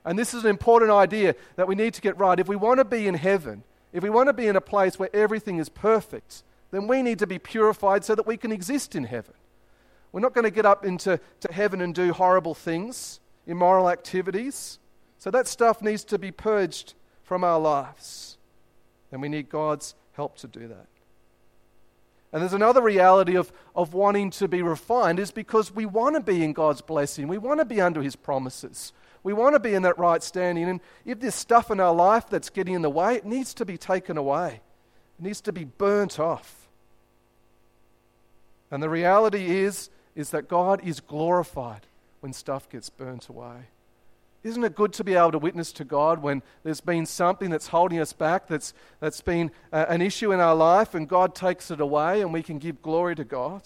And 0.06 0.20
this 0.20 0.36
is 0.36 0.44
an 0.44 0.52
important 0.52 0.92
idea 0.92 1.36
that 1.56 1.68
we 1.68 1.74
need 1.74 1.96
to 1.96 2.02
get 2.02 2.16
right. 2.20 2.40
If 2.40 2.48
we 2.48 2.56
want 2.56 2.78
to 2.78 2.86
be 2.86 3.08
in 3.08 3.16
heaven, 3.16 3.64
if 3.92 4.04
we 4.04 4.12
want 4.12 4.28
to 4.28 4.34
be 4.34 4.46
in 4.46 4.56
a 4.56 4.62
place 4.62 5.00
where 5.00 5.10
everything 5.16 5.58
is 5.58 5.70
perfect, 5.70 6.44
then 6.70 6.86
we 6.88 7.02
need 7.02 7.18
to 7.20 7.28
be 7.28 7.40
purified 7.40 8.06
so 8.06 8.14
that 8.14 8.28
we 8.28 8.38
can 8.38 8.52
exist 8.52 8.96
in 8.96 9.06
heaven. 9.06 9.34
We're 10.12 10.20
not 10.20 10.36
going 10.36 10.46
to 10.46 10.52
get 10.52 10.68
up 10.68 10.86
into 10.86 11.20
to 11.40 11.52
heaven 11.52 11.82
and 11.82 11.96
do 11.96 12.14
horrible 12.14 12.54
things, 12.54 13.20
immoral 13.48 13.90
activities. 13.90 14.78
So 15.24 15.32
that 15.32 15.48
stuff 15.48 15.82
needs 15.82 16.04
to 16.04 16.20
be 16.20 16.32
purged 16.32 16.96
from 17.24 17.46
our 17.46 17.58
lives. 17.58 18.38
And 19.10 19.22
we 19.22 19.30
need 19.30 19.48
God's 19.48 19.96
help 20.12 20.36
to 20.40 20.48
do 20.48 20.68
that. 20.68 20.88
And 22.34 22.42
there's 22.42 22.52
another 22.52 22.82
reality 22.82 23.38
of, 23.38 23.54
of 23.74 23.94
wanting 23.94 24.32
to 24.32 24.50
be 24.50 24.62
refined 24.62 25.20
is 25.20 25.32
because 25.32 25.74
we 25.74 25.86
want 25.86 26.18
to 26.18 26.20
be 26.20 26.44
in 26.44 26.52
God's 26.52 26.82
blessing. 26.82 27.30
We 27.30 27.38
want 27.38 27.62
to 27.62 27.66
be 27.66 27.80
under 27.80 28.02
His 28.02 28.18
promises. 28.18 28.92
We 29.24 29.32
want 29.32 29.56
to 29.56 29.62
be 29.62 29.74
in 29.74 29.84
that 29.84 29.98
right 29.98 30.22
standing. 30.22 30.68
And 30.68 30.82
if 31.06 31.22
there's 31.22 31.36
stuff 31.36 31.72
in 31.72 31.80
our 31.80 31.96
life 31.96 32.30
that's 32.30 32.50
getting 32.50 32.74
in 32.74 32.82
the 32.82 32.90
way, 32.90 33.16
it 33.16 33.26
needs 33.26 33.54
to 33.54 33.66
be 33.66 33.78
taken 33.78 34.18
away. 34.18 34.60
It 35.20 35.24
needs 35.24 35.40
to 35.40 35.54
be 35.54 35.64
burnt 35.64 36.20
off. 36.20 36.68
And 38.70 38.84
the 38.84 38.90
reality 38.90 39.60
is, 39.60 39.90
is 40.18 40.32
that 40.32 40.50
God 40.50 40.82
is 40.84 41.00
glorified 41.00 41.88
when 42.20 42.34
stuff 42.34 42.70
gets 42.70 42.90
burnt 42.90 43.30
away. 43.30 43.68
Isn't 44.44 44.64
it 44.64 44.76
good 44.76 44.92
to 44.94 45.04
be 45.04 45.14
able 45.14 45.32
to 45.32 45.40
witness 45.40 45.72
to 45.74 45.86
God 45.86 46.22
when 46.22 46.42
there's 46.64 46.82
been 46.82 47.06
something 47.06 47.50
that's 47.50 47.68
holding 47.68 48.00
us 48.00 48.12
back, 48.12 48.48
that's, 48.48 48.74
that's 49.00 49.22
been 49.22 49.52
uh, 49.72 49.86
an 49.88 50.02
issue 50.02 50.34
in 50.34 50.42
our 50.42 50.56
life, 50.56 50.94
and 50.94 51.08
God 51.08 51.34
takes 51.34 51.72
it 51.72 51.80
away 51.80 52.22
and 52.22 52.34
we 52.34 52.44
can 52.44 52.60
give 52.60 52.82
glory 52.82 53.16
to 53.16 53.24
God? 53.24 53.62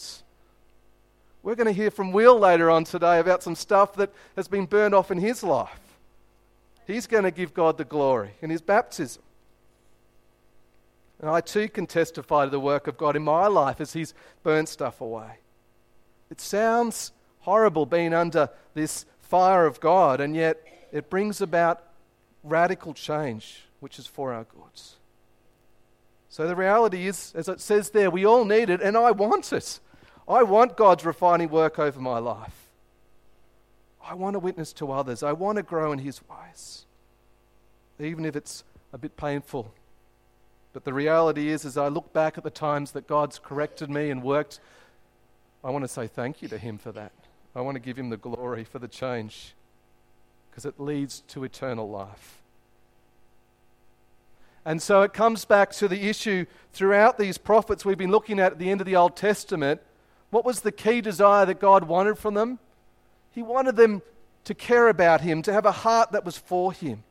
We're 1.42 1.56
going 1.56 1.68
to 1.68 1.74
hear 1.74 1.90
from 1.90 2.12
Will 2.12 2.38
later 2.38 2.70
on 2.70 2.84
today 2.84 3.20
about 3.20 3.42
some 3.42 3.56
stuff 3.56 3.96
that 3.96 4.12
has 4.36 4.48
been 4.48 4.66
burned 4.66 4.94
off 4.94 5.10
in 5.10 5.18
his 5.18 5.44
life. 5.44 5.80
He's 6.86 7.08
going 7.08 7.24
to 7.24 7.32
give 7.32 7.54
God 7.54 7.78
the 7.78 7.86
glory 7.86 8.32
in 8.42 8.50
his 8.50 8.62
baptism. 8.62 9.24
And 11.20 11.30
I 11.30 11.42
too 11.42 11.68
can 11.68 11.88
testify 11.88 12.46
to 12.46 12.52
the 12.52 12.60
work 12.60 12.88
of 12.88 12.98
God 12.98 13.16
in 13.16 13.24
my 13.24 13.48
life 13.48 13.82
as 13.82 13.94
He's 13.94 14.14
burnt 14.44 14.70
stuff 14.70 15.02
away. 15.02 15.40
It 16.30 16.40
sounds 16.40 17.12
horrible 17.40 17.86
being 17.86 18.14
under 18.14 18.50
this 18.74 19.06
fire 19.30 19.66
of 19.66 19.80
God, 19.80 20.22
and 20.22 20.36
yet 20.36 20.62
it 20.92 21.10
brings 21.10 21.42
about 21.42 21.84
radical 22.44 22.94
change, 22.94 23.64
which 23.80 24.00
is 24.00 24.08
for 24.08 24.34
our 24.34 24.46
goods. 24.46 24.96
So 26.30 26.48
the 26.48 26.56
reality 26.56 27.08
is, 27.08 27.34
as 27.36 27.48
it 27.48 27.60
says 27.60 27.90
there, 27.90 28.10
we 28.10 28.26
all 28.26 28.46
need 28.46 28.70
it, 28.70 28.82
and 28.82 28.96
I 28.98 29.12
want 29.12 29.52
it. 29.54 29.80
I 30.28 30.44
want 30.44 30.78
God's 30.78 31.06
refining 31.06 31.50
work 31.50 31.80
over 31.80 32.00
my 32.00 32.20
life. 32.20 32.68
I 34.04 34.14
want 34.14 34.36
to 34.36 34.40
witness 34.40 34.72
to 34.74 34.92
others. 34.92 35.24
I 35.24 35.34
want 35.34 35.58
to 35.58 35.64
grow 35.64 35.92
in 35.92 36.00
His 36.00 36.22
ways, 36.30 36.86
even 38.00 38.26
if 38.26 38.36
it's 38.36 38.64
a 38.94 38.98
bit 38.98 39.18
painful. 39.18 39.74
But 40.74 40.86
the 40.86 40.94
reality 40.94 41.50
is, 41.50 41.66
as 41.66 41.78
I 41.78 41.88
look 41.88 42.14
back 42.14 42.38
at 42.38 42.44
the 42.44 42.50
times 42.50 42.92
that 42.92 43.08
God's 43.08 43.40
corrected 43.40 43.90
me 43.90 44.10
and 44.10 44.22
worked, 44.22 44.60
I 45.64 45.72
want 45.72 45.84
to 45.84 45.90
say 45.90 46.08
thank 46.08 46.42
you 46.42 46.48
to 46.50 46.58
Him 46.58 46.78
for 46.78 46.92
that. 46.92 47.12
I 47.58 47.62
want 47.62 47.74
to 47.74 47.80
give 47.80 47.98
him 47.98 48.12
the 48.12 48.18
glory 48.18 48.64
for 48.64 48.78
the 48.78 48.88
change 48.88 49.56
because 50.52 50.64
it 50.64 50.80
leads 50.80 51.22
to 51.30 51.44
eternal 51.44 51.90
life. 51.90 52.44
And 54.64 54.80
so 54.80 55.02
it 55.02 55.12
comes 55.12 55.44
back 55.44 55.72
to 55.72 55.88
the 55.88 56.08
issue 56.08 56.46
throughout 56.72 57.18
these 57.18 57.40
prophets 57.40 57.84
we've 57.84 57.98
been 57.98 58.12
looking 58.12 58.40
at 58.40 58.52
at 58.52 58.60
the 58.60 58.70
end 58.70 58.80
of 58.80 58.86
the 58.86 58.96
Old 58.96 59.16
Testament. 59.16 59.82
What 60.30 60.46
was 60.46 60.62
the 60.62 60.72
key 60.72 61.02
desire 61.02 61.48
that 61.48 61.60
God 61.60 61.86
wanted 61.86 62.20
from 62.20 62.36
them? 62.36 62.60
He 63.32 63.42
wanted 63.42 63.76
them 63.76 64.04
to 64.44 64.54
care 64.54 64.88
about 64.88 65.22
Him, 65.22 65.42
to 65.42 65.52
have 65.52 65.66
a 65.66 65.72
heart 65.72 66.12
that 66.12 66.24
was 66.24 66.38
for 66.38 66.72
Him. 66.72 67.02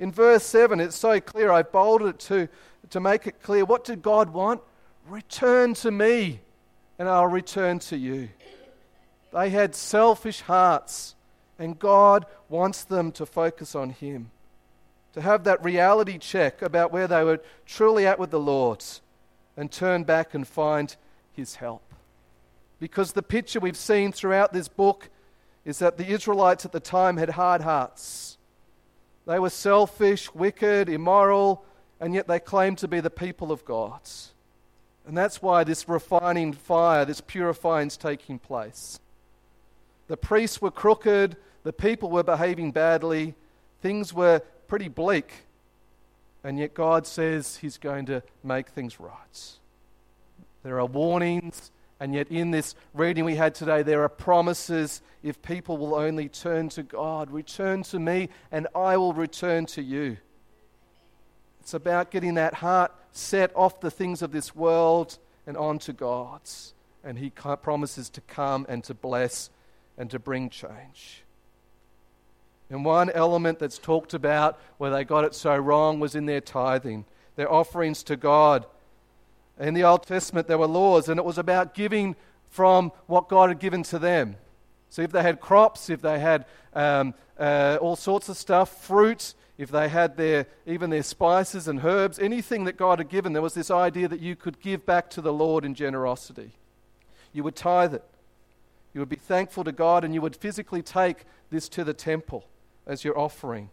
In 0.00 0.10
verse 0.10 0.42
7, 0.42 0.80
it's 0.80 0.96
so 0.96 1.20
clear. 1.20 1.52
I 1.52 1.62
bolded 1.62 2.08
it 2.08 2.18
to, 2.20 2.48
to 2.90 2.98
make 2.98 3.28
it 3.28 3.40
clear. 3.40 3.64
What 3.64 3.84
did 3.84 4.02
God 4.02 4.30
want? 4.30 4.62
Return 5.06 5.74
to 5.74 5.92
me, 5.92 6.40
and 6.98 7.08
I'll 7.08 7.28
return 7.28 7.78
to 7.80 7.96
you. 7.96 8.30
They 9.32 9.50
had 9.50 9.74
selfish 9.74 10.40
hearts, 10.40 11.14
and 11.58 11.78
God 11.78 12.26
wants 12.48 12.84
them 12.84 13.12
to 13.12 13.26
focus 13.26 13.74
on 13.74 13.90
Him, 13.90 14.30
to 15.14 15.20
have 15.20 15.44
that 15.44 15.64
reality 15.64 16.18
check 16.18 16.62
about 16.62 16.92
where 16.92 17.06
they 17.06 17.22
were 17.22 17.40
truly 17.66 18.06
at 18.06 18.18
with 18.18 18.30
the 18.30 18.40
Lord, 18.40 18.84
and 19.56 19.70
turn 19.70 20.04
back 20.04 20.34
and 20.34 20.46
find 20.46 20.96
His 21.32 21.56
help. 21.56 21.82
Because 22.80 23.12
the 23.12 23.22
picture 23.22 23.60
we've 23.60 23.76
seen 23.76 24.10
throughout 24.10 24.52
this 24.52 24.68
book 24.68 25.10
is 25.64 25.78
that 25.78 25.98
the 25.98 26.08
Israelites 26.08 26.64
at 26.64 26.72
the 26.72 26.80
time 26.80 27.18
had 27.18 27.30
hard 27.30 27.60
hearts. 27.60 28.38
They 29.26 29.38
were 29.38 29.50
selfish, 29.50 30.34
wicked, 30.34 30.88
immoral, 30.88 31.64
and 32.00 32.14
yet 32.14 32.26
they 32.26 32.40
claimed 32.40 32.78
to 32.78 32.88
be 32.88 33.00
the 33.00 33.10
people 33.10 33.52
of 33.52 33.64
God. 33.64 34.00
And 35.06 35.16
that's 35.16 35.42
why 35.42 35.64
this 35.64 35.88
refining 35.88 36.52
fire, 36.52 37.04
this 37.04 37.20
purifying 37.20 37.88
is 37.88 37.96
taking 37.96 38.38
place. 38.38 38.98
The 40.10 40.16
priests 40.16 40.60
were 40.60 40.72
crooked, 40.72 41.36
the 41.62 41.72
people 41.72 42.10
were 42.10 42.24
behaving 42.24 42.72
badly, 42.72 43.36
things 43.80 44.12
were 44.12 44.40
pretty 44.66 44.88
bleak. 44.88 45.44
And 46.42 46.58
yet 46.58 46.74
God 46.74 47.06
says 47.06 47.58
He's 47.58 47.78
going 47.78 48.06
to 48.06 48.20
make 48.42 48.70
things 48.70 48.98
right. 48.98 49.50
There 50.64 50.80
are 50.80 50.86
warnings, 50.86 51.70
and 52.00 52.12
yet 52.12 52.26
in 52.28 52.50
this 52.50 52.74
reading 52.92 53.24
we 53.24 53.36
had 53.36 53.54
today, 53.54 53.84
there 53.84 54.02
are 54.02 54.08
promises 54.08 55.00
if 55.22 55.40
people 55.42 55.76
will 55.76 55.94
only 55.94 56.28
turn 56.28 56.70
to 56.70 56.82
God. 56.82 57.30
Return 57.30 57.84
to 57.84 58.00
me, 58.00 58.30
and 58.50 58.66
I 58.74 58.96
will 58.96 59.12
return 59.12 59.64
to 59.66 59.80
you. 59.80 60.16
It's 61.60 61.72
about 61.72 62.10
getting 62.10 62.34
that 62.34 62.54
heart 62.54 62.92
set 63.12 63.52
off 63.54 63.78
the 63.78 63.92
things 63.92 64.22
of 64.22 64.32
this 64.32 64.56
world 64.56 65.18
and 65.46 65.56
onto 65.56 65.92
God's. 65.92 66.74
And 67.04 67.16
He 67.16 67.30
promises 67.30 68.10
to 68.10 68.20
come 68.22 68.66
and 68.68 68.82
to 68.82 68.92
bless 68.92 69.50
and 70.00 70.10
to 70.10 70.18
bring 70.18 70.48
change. 70.48 71.24
And 72.70 72.86
one 72.86 73.10
element 73.10 73.58
that's 73.58 73.76
talked 73.76 74.14
about 74.14 74.58
where 74.78 74.90
they 74.90 75.04
got 75.04 75.24
it 75.24 75.34
so 75.34 75.54
wrong 75.58 76.00
was 76.00 76.14
in 76.14 76.24
their 76.24 76.40
tithing, 76.40 77.04
their 77.36 77.52
offerings 77.52 78.02
to 78.04 78.16
God. 78.16 78.64
In 79.58 79.74
the 79.74 79.84
Old 79.84 80.04
Testament, 80.04 80.48
there 80.48 80.56
were 80.56 80.66
laws, 80.66 81.10
and 81.10 81.18
it 81.18 81.24
was 81.26 81.36
about 81.36 81.74
giving 81.74 82.16
from 82.48 82.92
what 83.08 83.28
God 83.28 83.50
had 83.50 83.58
given 83.58 83.82
to 83.84 83.98
them. 83.98 84.36
So 84.88 85.02
if 85.02 85.12
they 85.12 85.20
had 85.20 85.38
crops, 85.38 85.90
if 85.90 86.00
they 86.00 86.18
had 86.18 86.46
um, 86.72 87.12
uh, 87.38 87.76
all 87.82 87.94
sorts 87.94 88.30
of 88.30 88.38
stuff, 88.38 88.82
fruit, 88.82 89.34
if 89.58 89.70
they 89.70 89.90
had 89.90 90.16
their 90.16 90.46
even 90.64 90.88
their 90.88 91.02
spices 91.02 91.68
and 91.68 91.84
herbs, 91.84 92.18
anything 92.18 92.64
that 92.64 92.78
God 92.78 93.00
had 93.00 93.10
given, 93.10 93.34
there 93.34 93.42
was 93.42 93.52
this 93.52 93.70
idea 93.70 94.08
that 94.08 94.20
you 94.20 94.34
could 94.34 94.60
give 94.60 94.86
back 94.86 95.10
to 95.10 95.20
the 95.20 95.32
Lord 95.32 95.62
in 95.62 95.74
generosity. 95.74 96.52
You 97.34 97.44
would 97.44 97.54
tithe 97.54 97.92
it. 97.92 98.04
You 98.92 99.00
would 99.00 99.08
be 99.08 99.16
thankful 99.16 99.64
to 99.64 99.72
God 99.72 100.04
and 100.04 100.14
you 100.14 100.20
would 100.20 100.36
physically 100.36 100.82
take 100.82 101.24
this 101.50 101.68
to 101.70 101.84
the 101.84 101.94
temple 101.94 102.44
as 102.86 103.04
your 103.04 103.18
offering. 103.18 103.70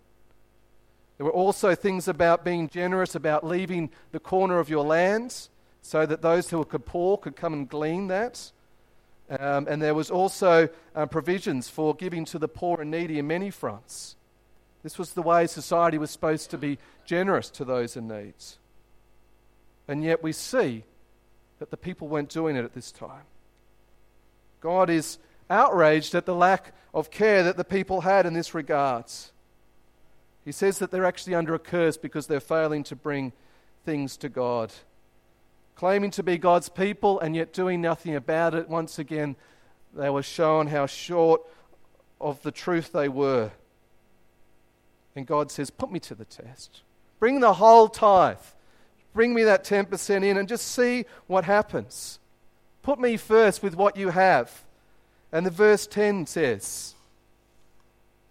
There 1.17 1.25
were 1.25 1.31
also 1.31 1.73
things 1.73 2.07
about 2.07 2.45
being 2.45 2.69
generous, 2.69 3.15
about 3.15 3.45
leaving 3.45 3.89
the 4.11 4.19
corner 4.19 4.59
of 4.59 4.69
your 4.69 4.85
lands 4.85 5.49
so 5.81 6.05
that 6.05 6.21
those 6.21 6.49
who 6.49 6.59
were 6.59 6.65
poor 6.65 7.17
could 7.17 7.35
come 7.35 7.53
and 7.53 7.67
glean 7.67 8.07
that. 8.07 8.51
Um, 9.29 9.67
and 9.67 9.81
there 9.81 9.95
was 9.95 10.11
also 10.11 10.69
uh, 10.95 11.05
provisions 11.07 11.69
for 11.69 11.95
giving 11.95 12.23
to 12.25 12.39
the 12.39 12.47
poor 12.47 12.81
and 12.81 12.91
needy 12.91 13.19
in 13.19 13.27
many 13.27 13.49
fronts. 13.49 14.15
This 14.83 14.97
was 14.97 15.13
the 15.13 15.21
way 15.21 15.47
society 15.47 15.97
was 15.97 16.11
supposed 16.11 16.51
to 16.51 16.57
be 16.57 16.77
generous 17.05 17.49
to 17.51 17.65
those 17.65 17.97
in 17.97 18.07
need. 18.07 18.35
And 19.87 20.03
yet 20.03 20.21
we 20.21 20.31
see 20.31 20.83
that 21.59 21.71
the 21.71 21.77
people 21.77 22.07
weren't 22.07 22.29
doing 22.29 22.55
it 22.55 22.63
at 22.63 22.73
this 22.73 22.91
time. 22.91 23.23
God 24.59 24.89
is 24.89 25.17
outraged 25.49 26.15
at 26.15 26.25
the 26.25 26.35
lack 26.35 26.73
of 26.93 27.11
care 27.11 27.43
that 27.43 27.57
the 27.57 27.63
people 27.63 28.01
had 28.01 28.25
in 28.25 28.33
this 28.33 28.53
regards. 28.53 29.31
He 30.43 30.51
says 30.51 30.79
that 30.79 30.91
they're 30.91 31.05
actually 31.05 31.35
under 31.35 31.53
a 31.53 31.59
curse 31.59 31.97
because 31.97 32.27
they're 32.27 32.39
failing 32.39 32.83
to 32.85 32.95
bring 32.95 33.33
things 33.85 34.17
to 34.17 34.29
God. 34.29 34.71
Claiming 35.75 36.11
to 36.11 36.23
be 36.23 36.37
God's 36.37 36.69
people 36.69 37.19
and 37.19 37.35
yet 37.35 37.53
doing 37.53 37.81
nothing 37.81 38.15
about 38.15 38.55
it, 38.55 38.67
once 38.67 38.97
again, 38.97 39.35
they 39.93 40.09
were 40.09 40.23
shown 40.23 40.67
how 40.67 40.85
short 40.85 41.41
of 42.19 42.41
the 42.41 42.51
truth 42.51 42.91
they 42.91 43.09
were. 43.09 43.51
And 45.15 45.27
God 45.27 45.51
says, 45.51 45.69
Put 45.69 45.91
me 45.91 45.99
to 46.01 46.15
the 46.15 46.25
test. 46.25 46.81
Bring 47.19 47.39
the 47.39 47.53
whole 47.53 47.89
tithe. 47.89 48.37
Bring 49.13 49.33
me 49.33 49.43
that 49.43 49.63
10% 49.63 50.23
in 50.23 50.37
and 50.37 50.47
just 50.47 50.67
see 50.67 51.05
what 51.25 51.43
happens. 51.43 52.19
Put 52.87 52.99
me 52.99 53.17
first 53.17 53.61
with 53.61 53.75
what 53.75 53.97
you 53.97 54.11
have. 54.11 54.63
And 55.33 55.45
the 55.45 55.49
verse 55.51 55.87
10 55.87 56.25
says, 56.25 56.95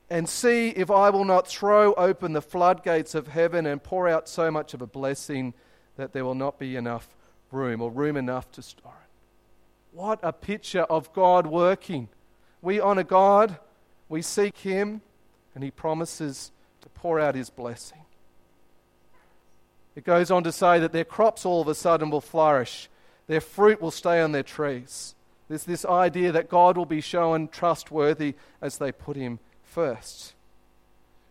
and 0.09 0.27
see 0.27 0.71
if 0.71 0.91
I 0.91 1.11
will 1.11 1.27
not 1.27 1.47
throw 1.47 1.93
open 1.93 2.33
the 2.33 2.41
floodgates 2.41 3.15
of 3.15 3.29
heaven 3.29 3.67
and 3.67 3.83
pour 3.83 4.09
out 4.09 4.31
so 4.31 4.51
much 4.51 4.73
of 4.73 4.81
a 4.81 4.87
blessing 4.87 5.53
that 5.99 6.15
there 6.15 6.25
will 6.25 6.35
not 6.35 6.59
be 6.59 6.75
enough 6.75 7.15
room 7.53 7.83
or 7.83 7.91
room 7.91 8.17
enough 8.17 8.51
to 8.53 8.63
store 8.63 8.95
it. 8.95 9.95
What 9.95 10.21
a 10.23 10.33
picture 10.33 10.85
of 10.85 11.13
God 11.13 11.47
working. 11.47 12.09
We 12.63 12.81
honor 12.81 13.05
God, 13.05 13.59
we 14.09 14.23
seek 14.23 14.57
Him, 14.57 15.03
and 15.55 15.63
He 15.63 15.71
promises 15.71 16.51
to 16.81 16.89
pour 16.89 17.21
out 17.21 17.35
His 17.35 17.51
blessing. 17.51 18.07
It 19.95 20.05
goes 20.05 20.31
on 20.31 20.45
to 20.45 20.53
say 20.53 20.79
that 20.79 20.93
their 20.93 21.05
crops 21.05 21.45
all 21.45 21.61
of 21.61 21.69
a 21.69 21.75
sudden 21.75 22.09
will 22.09 22.23
flourish, 22.23 22.89
their 23.27 23.41
fruit 23.41 23.81
will 23.81 23.91
stay 23.91 24.21
on 24.21 24.33
their 24.33 24.43
trees. 24.43 25.15
There's 25.49 25.65
this 25.65 25.85
idea 25.85 26.33
that 26.33 26.49
God 26.49 26.77
will 26.77 26.87
be 26.87 27.01
shown 27.01 27.49
trustworthy 27.49 28.35
as 28.61 28.79
they 28.79 28.93
put 28.93 29.17
Him 29.17 29.39
first. 29.63 30.35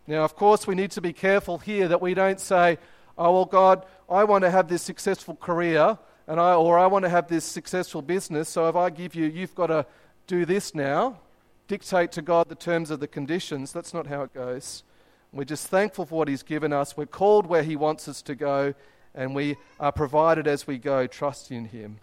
Now, 0.06 0.24
of 0.24 0.36
course, 0.36 0.66
we 0.66 0.74
need 0.74 0.92
to 0.92 1.00
be 1.00 1.12
careful 1.12 1.58
here 1.58 1.88
that 1.88 2.00
we 2.00 2.14
don't 2.14 2.40
say, 2.40 2.78
oh, 3.18 3.32
well, 3.32 3.44
God, 3.44 3.84
I 4.08 4.24
want 4.24 4.44
to 4.44 4.50
have 4.50 4.68
this 4.68 4.82
successful 4.82 5.34
career, 5.36 5.98
and 6.28 6.40
I, 6.40 6.54
or 6.54 6.78
I 6.78 6.86
want 6.86 7.04
to 7.04 7.08
have 7.08 7.28
this 7.28 7.44
successful 7.44 8.02
business, 8.02 8.48
so 8.48 8.68
if 8.68 8.76
I 8.76 8.90
give 8.90 9.14
you, 9.14 9.26
you've 9.26 9.54
got 9.54 9.66
to 9.66 9.84
do 10.26 10.44
this 10.44 10.74
now, 10.74 11.18
dictate 11.66 12.12
to 12.12 12.22
God 12.22 12.48
the 12.48 12.54
terms 12.54 12.90
of 12.90 13.00
the 13.00 13.08
conditions. 13.08 13.72
That's 13.72 13.92
not 13.92 14.06
how 14.06 14.22
it 14.22 14.32
goes. 14.32 14.84
We're 15.32 15.44
just 15.44 15.66
thankful 15.66 16.06
for 16.06 16.18
what 16.18 16.28
He's 16.28 16.42
given 16.42 16.72
us. 16.72 16.96
We're 16.96 17.06
called 17.06 17.46
where 17.46 17.62
He 17.62 17.76
wants 17.76 18.08
us 18.08 18.22
to 18.22 18.34
go, 18.34 18.74
and 19.16 19.34
we 19.34 19.56
are 19.80 19.90
provided 19.90 20.46
as 20.46 20.66
we 20.66 20.76
go, 20.78 21.06
trusting 21.06 21.56
in 21.56 21.64
Him. 21.64 21.98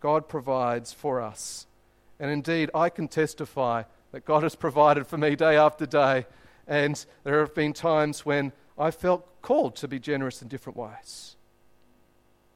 God 0.00 0.28
provides 0.28 0.92
for 0.92 1.20
us. 1.20 1.66
And 2.18 2.30
indeed, 2.30 2.70
I 2.74 2.88
can 2.88 3.06
testify 3.06 3.84
that 4.10 4.24
God 4.24 4.42
has 4.42 4.56
provided 4.56 5.06
for 5.06 5.18
me 5.18 5.36
day 5.36 5.56
after 5.56 5.86
day. 5.86 6.26
And 6.66 7.04
there 7.22 7.40
have 7.40 7.54
been 7.54 7.72
times 7.72 8.24
when 8.24 8.52
I 8.78 8.90
felt 8.90 9.42
called 9.42 9.76
to 9.76 9.88
be 9.88 9.98
generous 9.98 10.40
in 10.40 10.48
different 10.48 10.76
ways. 10.76 11.36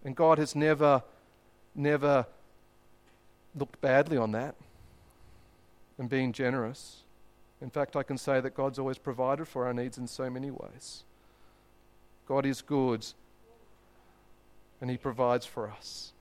And 0.04 0.16
God 0.16 0.38
has 0.38 0.56
never, 0.56 1.02
never 1.74 2.26
looked 3.54 3.80
badly 3.80 4.16
on 4.16 4.32
that 4.32 4.54
and 5.98 6.08
being 6.08 6.32
generous. 6.32 7.02
In 7.60 7.70
fact, 7.70 7.96
I 7.96 8.02
can 8.02 8.18
say 8.18 8.40
that 8.40 8.54
God's 8.54 8.78
always 8.78 8.98
provided 8.98 9.48
for 9.48 9.66
our 9.66 9.74
needs 9.74 9.98
in 9.98 10.06
so 10.06 10.30
many 10.30 10.50
ways. 10.50 11.04
God 12.26 12.46
is 12.46 12.62
good 12.62 13.06
and 14.80 14.90
He 14.90 14.96
provides 14.96 15.46
for 15.46 15.70
us. 15.70 16.12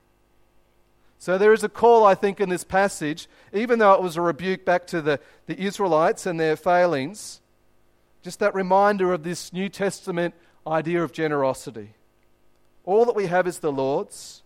So 1.18 1.38
there 1.38 1.52
is 1.52 1.64
a 1.64 1.68
call, 1.68 2.04
I 2.04 2.14
think, 2.14 2.40
in 2.40 2.48
this 2.48 2.64
passage, 2.64 3.28
even 3.52 3.78
though 3.78 3.92
it 3.94 4.02
was 4.02 4.16
a 4.16 4.20
rebuke 4.20 4.64
back 4.64 4.86
to 4.88 5.02
the, 5.02 5.18
the 5.46 5.58
Israelites 5.60 6.26
and 6.26 6.38
their 6.38 6.56
failings, 6.56 7.40
just 8.22 8.38
that 8.40 8.54
reminder 8.54 9.12
of 9.12 9.22
this 9.22 9.52
New 9.52 9.68
Testament 9.68 10.34
idea 10.66 11.02
of 11.02 11.12
generosity. 11.12 11.94
All 12.84 13.04
that 13.04 13.16
we 13.16 13.26
have 13.26 13.46
is 13.46 13.58
the 13.58 13.72
Lord's. 13.72 14.42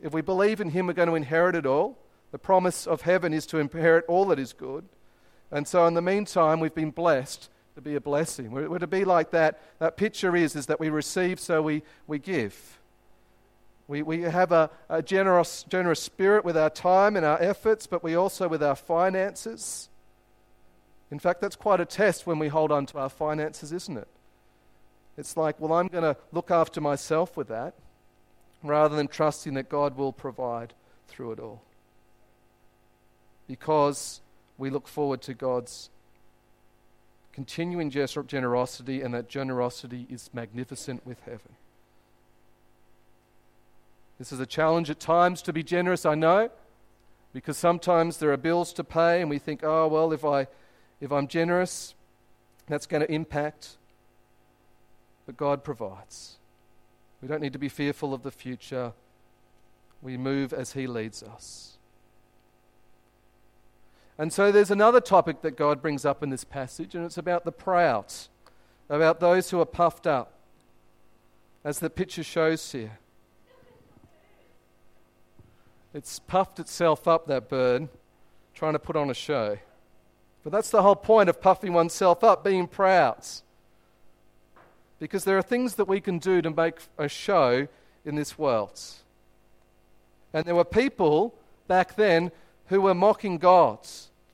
If 0.00 0.12
we 0.12 0.20
believe 0.20 0.60
in 0.60 0.70
Him, 0.70 0.86
we're 0.86 0.92
going 0.92 1.08
to 1.08 1.14
inherit 1.14 1.56
it 1.56 1.66
all. 1.66 1.98
The 2.30 2.38
promise 2.38 2.86
of 2.86 3.02
heaven 3.02 3.32
is 3.32 3.46
to 3.46 3.58
inherit 3.58 4.04
all 4.06 4.26
that 4.26 4.38
is 4.38 4.52
good. 4.52 4.84
And 5.50 5.66
so, 5.66 5.86
in 5.86 5.94
the 5.94 6.02
meantime, 6.02 6.60
we've 6.60 6.74
been 6.74 6.90
blessed 6.90 7.48
to 7.74 7.80
be 7.80 7.94
a 7.94 8.00
blessing. 8.00 8.50
We're, 8.50 8.68
we're 8.68 8.78
to 8.78 8.86
be 8.86 9.04
like 9.04 9.30
that. 9.30 9.60
That 9.78 9.96
picture 9.96 10.36
is, 10.36 10.54
is 10.54 10.66
that 10.66 10.78
we 10.78 10.90
receive, 10.90 11.40
so 11.40 11.62
we, 11.62 11.82
we 12.06 12.18
give. 12.18 12.78
We, 13.88 14.02
we 14.02 14.20
have 14.20 14.52
a, 14.52 14.70
a 14.90 15.02
generous, 15.02 15.64
generous 15.68 16.00
spirit 16.00 16.44
with 16.44 16.56
our 16.56 16.68
time 16.68 17.16
and 17.16 17.24
our 17.24 17.40
efforts, 17.42 17.86
but 17.86 18.04
we 18.04 18.14
also 18.14 18.46
with 18.46 18.62
our 18.62 18.76
finances. 18.76 19.88
In 21.10 21.18
fact, 21.18 21.40
that's 21.40 21.56
quite 21.56 21.80
a 21.80 21.86
test 21.86 22.26
when 22.26 22.38
we 22.38 22.48
hold 22.48 22.70
on 22.70 22.84
to 22.86 22.98
our 22.98 23.08
finances, 23.08 23.72
isn't 23.72 23.96
it? 23.96 24.08
It's 25.16 25.38
like, 25.38 25.58
well, 25.58 25.72
I'm 25.72 25.88
going 25.88 26.04
to 26.04 26.16
look 26.32 26.50
after 26.50 26.82
myself 26.82 27.36
with 27.36 27.48
that 27.48 27.74
rather 28.62 28.94
than 28.94 29.08
trusting 29.08 29.54
that 29.54 29.70
God 29.70 29.96
will 29.96 30.12
provide 30.12 30.74
through 31.08 31.32
it 31.32 31.40
all. 31.40 31.62
Because 33.46 34.20
we 34.58 34.68
look 34.68 34.86
forward 34.86 35.22
to 35.22 35.32
God's 35.32 35.88
continuing 37.32 37.90
generosity, 37.90 39.00
and 39.00 39.14
that 39.14 39.28
generosity 39.28 40.06
is 40.10 40.28
magnificent 40.32 41.06
with 41.06 41.20
heaven. 41.20 41.54
This 44.18 44.32
is 44.32 44.40
a 44.40 44.46
challenge 44.46 44.90
at 44.90 44.98
times 44.98 45.42
to 45.42 45.52
be 45.52 45.62
generous, 45.62 46.04
I 46.04 46.16
know, 46.16 46.50
because 47.32 47.56
sometimes 47.56 48.16
there 48.16 48.32
are 48.32 48.36
bills 48.36 48.72
to 48.74 48.84
pay 48.84 49.20
and 49.20 49.30
we 49.30 49.38
think, 49.38 49.62
oh, 49.62 49.86
well, 49.86 50.12
if, 50.12 50.24
I, 50.24 50.48
if 51.00 51.12
I'm 51.12 51.28
generous, 51.28 51.94
that's 52.66 52.86
going 52.86 53.02
to 53.02 53.12
impact. 53.12 53.76
But 55.24 55.36
God 55.36 55.62
provides. 55.62 56.36
We 57.22 57.28
don't 57.28 57.40
need 57.40 57.52
to 57.52 57.58
be 57.58 57.68
fearful 57.68 58.12
of 58.12 58.22
the 58.22 58.30
future. 58.30 58.92
We 60.02 60.16
move 60.16 60.52
as 60.52 60.72
He 60.72 60.86
leads 60.86 61.22
us. 61.22 61.78
And 64.18 64.32
so 64.32 64.50
there's 64.50 64.72
another 64.72 65.00
topic 65.00 65.42
that 65.42 65.56
God 65.56 65.80
brings 65.80 66.04
up 66.04 66.24
in 66.24 66.30
this 66.30 66.42
passage, 66.42 66.96
and 66.96 67.04
it's 67.04 67.18
about 67.18 67.44
the 67.44 67.52
proud, 67.52 68.12
about 68.88 69.20
those 69.20 69.50
who 69.50 69.60
are 69.60 69.66
puffed 69.66 70.08
up, 70.08 70.32
as 71.62 71.78
the 71.78 71.88
picture 71.88 72.24
shows 72.24 72.72
here. 72.72 72.98
It's 75.94 76.18
puffed 76.18 76.60
itself 76.60 77.08
up, 77.08 77.26
that 77.28 77.48
bird, 77.48 77.88
trying 78.54 78.74
to 78.74 78.78
put 78.78 78.96
on 78.96 79.10
a 79.10 79.14
show. 79.14 79.58
But 80.44 80.52
that's 80.52 80.70
the 80.70 80.82
whole 80.82 80.96
point 80.96 81.28
of 81.28 81.40
puffing 81.40 81.72
oneself 81.72 82.22
up, 82.22 82.44
being 82.44 82.66
proud. 82.66 83.24
Because 84.98 85.24
there 85.24 85.38
are 85.38 85.42
things 85.42 85.74
that 85.76 85.86
we 85.86 86.00
can 86.00 86.18
do 86.18 86.42
to 86.42 86.50
make 86.50 86.76
a 86.98 87.08
show 87.08 87.68
in 88.04 88.14
this 88.14 88.38
world. 88.38 88.80
And 90.32 90.44
there 90.44 90.54
were 90.54 90.64
people 90.64 91.34
back 91.66 91.96
then 91.96 92.32
who 92.66 92.80
were 92.80 92.94
mocking 92.94 93.38
God, 93.38 93.78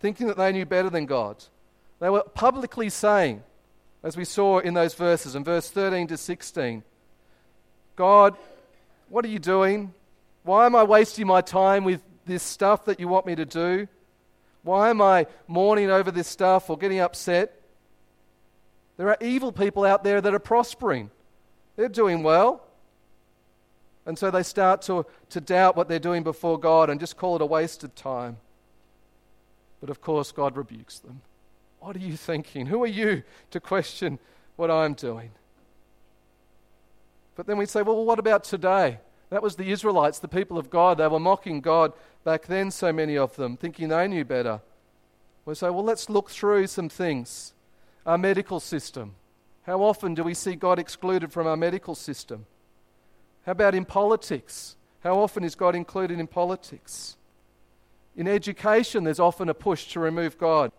thinking 0.01 0.27
that 0.27 0.37
they 0.37 0.53
knew 0.53 0.67
better 0.67 0.91
than 0.91 1.07
God. 1.07 1.45
They 2.01 2.11
were 2.11 2.23
publicly 2.23 2.89
saying, 2.91 3.43
as 4.03 4.17
we 4.17 4.25
saw 4.25 4.59
in 4.59 4.75
those 4.75 4.95
verses, 4.95 5.35
in 5.35 5.45
verse 5.45 5.71
13 5.71 6.09
to 6.09 6.17
16, 6.17 6.83
God, 7.97 8.37
what 9.09 9.25
are 9.25 9.29
you 9.29 9.39
doing? 9.39 9.95
Why 10.45 10.67
am 10.67 10.77
I 10.77 10.85
wasting 10.85 11.27
my 11.27 11.41
time 11.41 11.83
with 11.83 12.01
this 12.25 12.43
stuff 12.43 12.85
that 12.85 13.01
you 13.01 13.09
want 13.09 13.27
me 13.27 13.35
to 13.35 13.45
do? 13.45 13.89
Why 14.63 14.91
am 14.91 15.03
I 15.03 15.27
mourning 15.49 15.91
over 15.91 16.11
this 16.11 16.29
stuff 16.29 16.71
or 16.71 16.79
getting 16.79 17.01
upset? 17.01 17.61
There 18.97 19.09
are 19.09 19.19
evil 19.21 19.51
people 19.51 19.85
out 19.85 20.05
there 20.05 20.21
that 20.21 20.33
are 20.33 20.39
prospering. 20.39 21.11
They're 21.77 21.89
doing 21.89 22.23
well. 22.23 22.63
And 24.07 24.17
so 24.17 24.31
they 24.31 24.43
start 24.43 24.83
to, 24.83 25.05
to 25.31 25.41
doubt 25.41 25.77
what 25.77 25.89
they're 25.89 25.99
doing 25.99 26.23
before 26.23 26.59
God 26.59 26.89
and 26.89 27.01
just 27.01 27.17
call 27.17 27.37
it 27.37 27.43
a 27.43 27.47
waste 27.47 27.83
of 27.83 27.95
time. 27.95 28.37
But 29.81 29.91
of 29.91 30.01
course, 30.01 30.31
God 30.31 30.57
rebukes 30.57 31.01
them. 31.01 31.23
What 31.81 31.97
are 31.97 32.01
you 32.01 32.17
thinking? 32.17 32.67
Who 32.67 32.83
are 32.83 32.87
you 32.87 33.23
to 33.51 33.61
question 33.61 34.19
what 34.57 34.71
I'm 34.71 34.95
doing. 34.95 35.31
But 37.37 37.47
then 37.47 37.57
we 37.59 37.67
say, 37.67 37.83
well, 37.83 38.05
what 38.05 38.19
about 38.19 38.45
today? 38.45 38.99
That 39.35 39.43
was 39.43 39.57
the 39.57 39.73
Israelites, 39.73 40.21
the 40.21 40.29
people 40.29 40.59
of 40.59 40.71
God. 40.71 40.99
They 40.99 41.09
were 41.09 41.19
mocking 41.19 41.61
God 41.61 41.93
back 42.23 42.47
then, 42.47 42.71
so 42.71 42.93
many 42.93 43.19
of 43.19 43.35
them, 43.35 43.57
thinking 43.57 43.89
they 43.89 44.07
knew 44.07 44.25
better. 44.25 44.61
We 45.45 45.57
say, 45.57 45.71
well, 45.71 45.83
let's 45.83 46.09
look 46.09 46.31
through 46.31 46.69
some 46.69 46.89
things. 46.89 47.53
Our 48.07 48.17
medical 48.17 48.61
system. 48.61 49.17
How 49.65 49.83
often 49.83 50.15
do 50.15 50.23
we 50.23 50.35
see 50.35 50.55
God 50.55 50.79
excluded 50.79 51.33
from 51.33 51.49
our 51.49 51.57
medical 51.57 51.97
system? 51.97 52.47
How 53.45 53.51
about 53.51 53.75
in 53.75 53.85
politics? 53.85 54.77
How 55.01 55.19
often 55.19 55.43
is 55.43 55.57
God 55.57 55.75
included 55.75 56.21
in 56.21 56.29
politics? 56.29 57.17
In 58.15 58.29
education, 58.29 59.03
there's 59.03 59.19
often 59.19 59.49
a 59.49 59.55
push 59.55 59.89
to 59.95 59.99
remove 59.99 60.39
God 60.39 60.71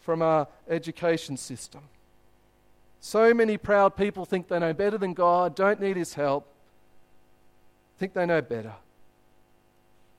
from 0.00 0.20
our 0.20 0.48
education 0.68 1.36
system. 1.36 1.82
So 2.98 3.32
many 3.32 3.56
proud 3.56 3.94
people 3.94 4.24
think 4.24 4.48
they 4.48 4.58
know 4.58 4.72
better 4.72 4.98
than 4.98 5.14
God, 5.14 5.54
don't 5.54 5.80
need 5.80 5.96
His 5.96 6.14
help, 6.14 6.49
think 8.00 8.14
they 8.14 8.24
know 8.24 8.40
better. 8.40 8.72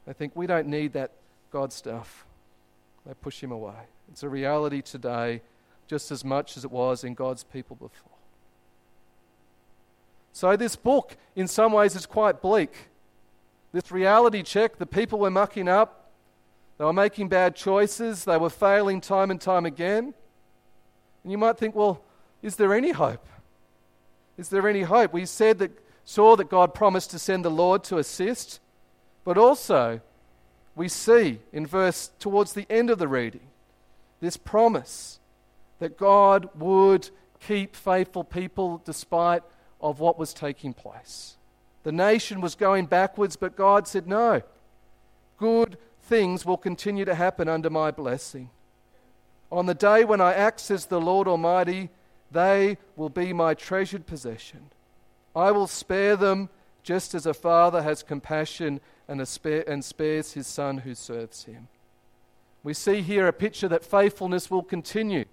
They 0.06 0.14
think 0.14 0.36
we 0.36 0.46
don't 0.46 0.68
need 0.68 0.94
that 0.94 1.12
God 1.52 1.74
stuff. 1.74 2.26
They 3.08 3.14
push 3.16 3.42
Him 3.42 3.52
away. 3.52 3.74
It's 4.12 4.22
a 4.22 4.30
reality 4.30 4.84
today 4.84 5.42
just 5.88 6.12
as 6.12 6.24
much 6.24 6.58
as 6.58 6.64
it 6.64 6.72
was 6.72 7.04
in 7.04 7.16
God's 7.16 7.44
people 7.44 7.76
before. 7.76 8.12
So, 10.32 10.56
this 10.56 10.76
book, 10.76 11.18
in 11.36 11.48
some 11.48 11.74
ways, 11.74 11.96
is 11.96 12.06
quite 12.06 12.40
bleak. 12.40 12.72
This 13.74 13.92
reality 13.92 14.44
check 14.44 14.78
the 14.78 14.86
people 14.86 15.18
were 15.18 15.32
mucking 15.32 15.68
up, 15.68 16.12
they 16.78 16.86
were 16.86 16.94
making 16.94 17.30
bad 17.30 17.56
choices, 17.56 18.26
they 18.26 18.38
were 18.38 18.52
failing 18.52 19.02
time 19.02 19.32
and 19.32 19.42
time 19.42 19.66
again. 19.66 20.14
And 21.24 21.32
you 21.32 21.38
might 21.38 21.58
think, 21.58 21.74
well, 21.74 22.04
is 22.44 22.58
there 22.58 22.76
any 22.76 22.92
hope? 22.92 23.28
Is 24.38 24.50
there 24.50 24.68
any 24.70 24.84
hope? 24.84 25.14
We 25.14 25.26
said 25.26 25.58
that, 25.60 25.72
saw 26.04 26.36
that 26.36 26.50
God 26.50 26.74
promised 26.74 27.12
to 27.12 27.20
send 27.20 27.46
the 27.46 27.52
Lord 27.52 27.84
to 27.86 27.98
assist, 27.98 28.60
but 29.24 29.38
also 29.38 30.02
we 30.76 30.88
see 30.88 31.40
in 31.52 31.66
verse 31.66 32.12
towards 32.20 32.54
the 32.54 32.66
end 32.70 32.90
of 32.90 33.00
the 33.00 33.08
reading 33.08 33.48
this 34.22 34.38
promise 34.38 35.20
that 35.80 35.98
God 35.98 36.48
would 36.56 37.10
keep 37.40 37.76
faithful 37.76 38.24
people 38.24 38.82
despite 38.86 39.44
of 39.82 40.00
what 40.00 40.18
was 40.18 40.34
taking 40.34 40.74
place. 40.74 41.38
The 41.84 41.92
nation 41.92 42.40
was 42.40 42.54
going 42.54 42.86
backwards, 42.86 43.36
but 43.36 43.56
God 43.56 43.88
said, 43.88 44.08
No, 44.08 44.44
good 45.38 45.78
things 46.04 46.46
will 46.46 46.58
continue 46.58 47.04
to 47.06 47.16
happen 47.16 47.50
under 47.50 47.70
my 47.70 47.90
blessing. 47.90 48.52
On 49.52 49.66
the 49.66 49.74
day 49.74 50.06
when 50.06 50.22
I 50.22 50.34
act, 50.34 50.60
says 50.62 50.86
the 50.86 51.02
Lord 51.02 51.28
Almighty, 51.28 51.90
they 52.32 52.78
will 52.96 53.10
be 53.10 53.34
my 53.34 53.56
treasured 53.56 54.06
possession. 54.06 54.70
I 55.36 55.52
will 55.52 55.68
spare 55.68 56.16
them 56.16 56.50
just 56.84 57.14
as 57.14 57.26
a 57.26 57.34
father 57.34 57.82
has 57.84 58.04
compassion 58.04 58.80
and, 59.08 59.26
spare, 59.28 59.64
and 59.68 59.84
spares 59.84 60.34
his 60.34 60.48
son 60.48 60.80
who 60.80 60.96
serves 60.96 61.44
him. 61.44 61.68
We 62.64 62.74
see 62.74 63.02
here 63.02 63.28
a 63.28 63.34
picture 63.34 63.68
that 63.68 63.84
faithfulness 63.84 64.52
will 64.52 64.64
continue. 64.64 65.26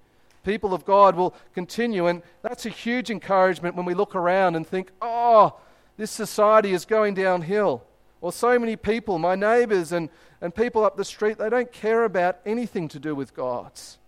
People 0.45 0.73
of 0.73 0.85
God 0.85 1.15
will 1.15 1.35
continue, 1.55 2.07
and 2.07 2.23
that's 2.43 2.65
a 2.65 2.71
huge 2.71 3.11
encouragement 3.11 3.77
when 3.77 3.85
we 3.85 3.95
look 3.95 4.15
around 4.15 4.57
and 4.57 4.67
think, 4.67 4.91
oh, 5.03 5.55
this 5.97 6.11
society 6.11 6.73
is 6.73 6.85
going 6.85 7.15
downhill. 7.15 7.83
Or 8.21 8.33
so 8.33 8.59
many 8.59 8.77
people, 8.77 9.19
my 9.19 9.35
neighbors 9.35 9.93
and, 9.93 10.09
and 10.41 10.55
people 10.55 10.85
up 10.85 10.97
the 10.97 11.05
street, 11.05 11.39
they 11.39 11.51
don't 11.51 11.73
care 11.73 12.05
about 12.05 12.39
anything 12.47 12.89
to 12.89 12.99
do 12.99 13.15
with 13.15 13.35
God's. 13.35 13.99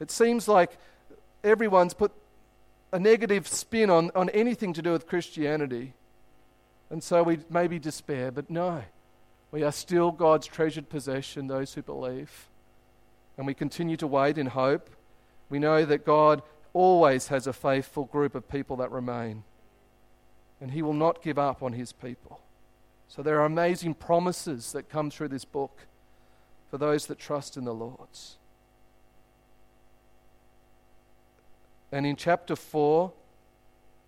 It 0.00 0.10
seems 0.10 0.48
like 0.48 0.76
everyone's 1.42 1.94
put 1.94 2.12
a 2.94 2.98
negative 3.00 3.48
spin 3.48 3.90
on, 3.90 4.12
on 4.14 4.28
anything 4.30 4.72
to 4.72 4.80
do 4.80 4.92
with 4.92 5.08
Christianity. 5.08 5.94
And 6.90 7.02
so 7.02 7.24
we 7.24 7.40
maybe 7.50 7.80
despair, 7.80 8.30
but 8.30 8.48
no. 8.48 8.84
We 9.50 9.64
are 9.64 9.72
still 9.72 10.12
God's 10.12 10.46
treasured 10.46 10.88
possession, 10.88 11.48
those 11.48 11.74
who 11.74 11.82
believe. 11.82 12.48
And 13.36 13.48
we 13.48 13.54
continue 13.54 13.96
to 13.96 14.06
wait 14.06 14.38
in 14.38 14.46
hope. 14.46 14.90
We 15.50 15.58
know 15.58 15.84
that 15.84 16.06
God 16.06 16.42
always 16.72 17.26
has 17.28 17.48
a 17.48 17.52
faithful 17.52 18.04
group 18.04 18.36
of 18.36 18.48
people 18.48 18.76
that 18.76 18.92
remain. 18.92 19.42
And 20.60 20.70
He 20.70 20.80
will 20.80 20.94
not 20.94 21.20
give 21.20 21.38
up 21.38 21.64
on 21.64 21.72
His 21.72 21.92
people. 21.92 22.42
So 23.08 23.22
there 23.22 23.40
are 23.40 23.44
amazing 23.44 23.94
promises 23.94 24.70
that 24.70 24.88
come 24.88 25.10
through 25.10 25.28
this 25.28 25.44
book 25.44 25.80
for 26.70 26.78
those 26.78 27.06
that 27.06 27.18
trust 27.18 27.56
in 27.56 27.64
the 27.64 27.74
Lord's. 27.74 28.36
And 31.94 32.04
in 32.04 32.16
chapter 32.16 32.56
4, 32.56 33.12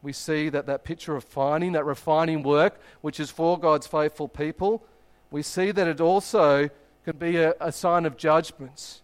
we 0.03 0.13
see 0.13 0.49
that 0.49 0.67
that 0.67 0.83
picture 0.83 1.15
of 1.15 1.23
finding, 1.23 1.71
that 1.73 1.85
refining 1.85 2.43
work, 2.43 2.81
which 3.01 3.21
is 3.21 3.31
for 3.31 3.61
God's 3.61 3.87
faithful 3.87 4.27
people, 4.27 4.85
we 5.31 5.41
see 5.43 5.71
that 5.71 5.87
it 5.87 6.01
also 6.01 6.69
can 7.05 7.17
be 7.17 7.37
a, 7.37 7.55
a 7.61 7.71
sign 7.71 8.05
of 8.05 8.17
judgments. 8.17 9.03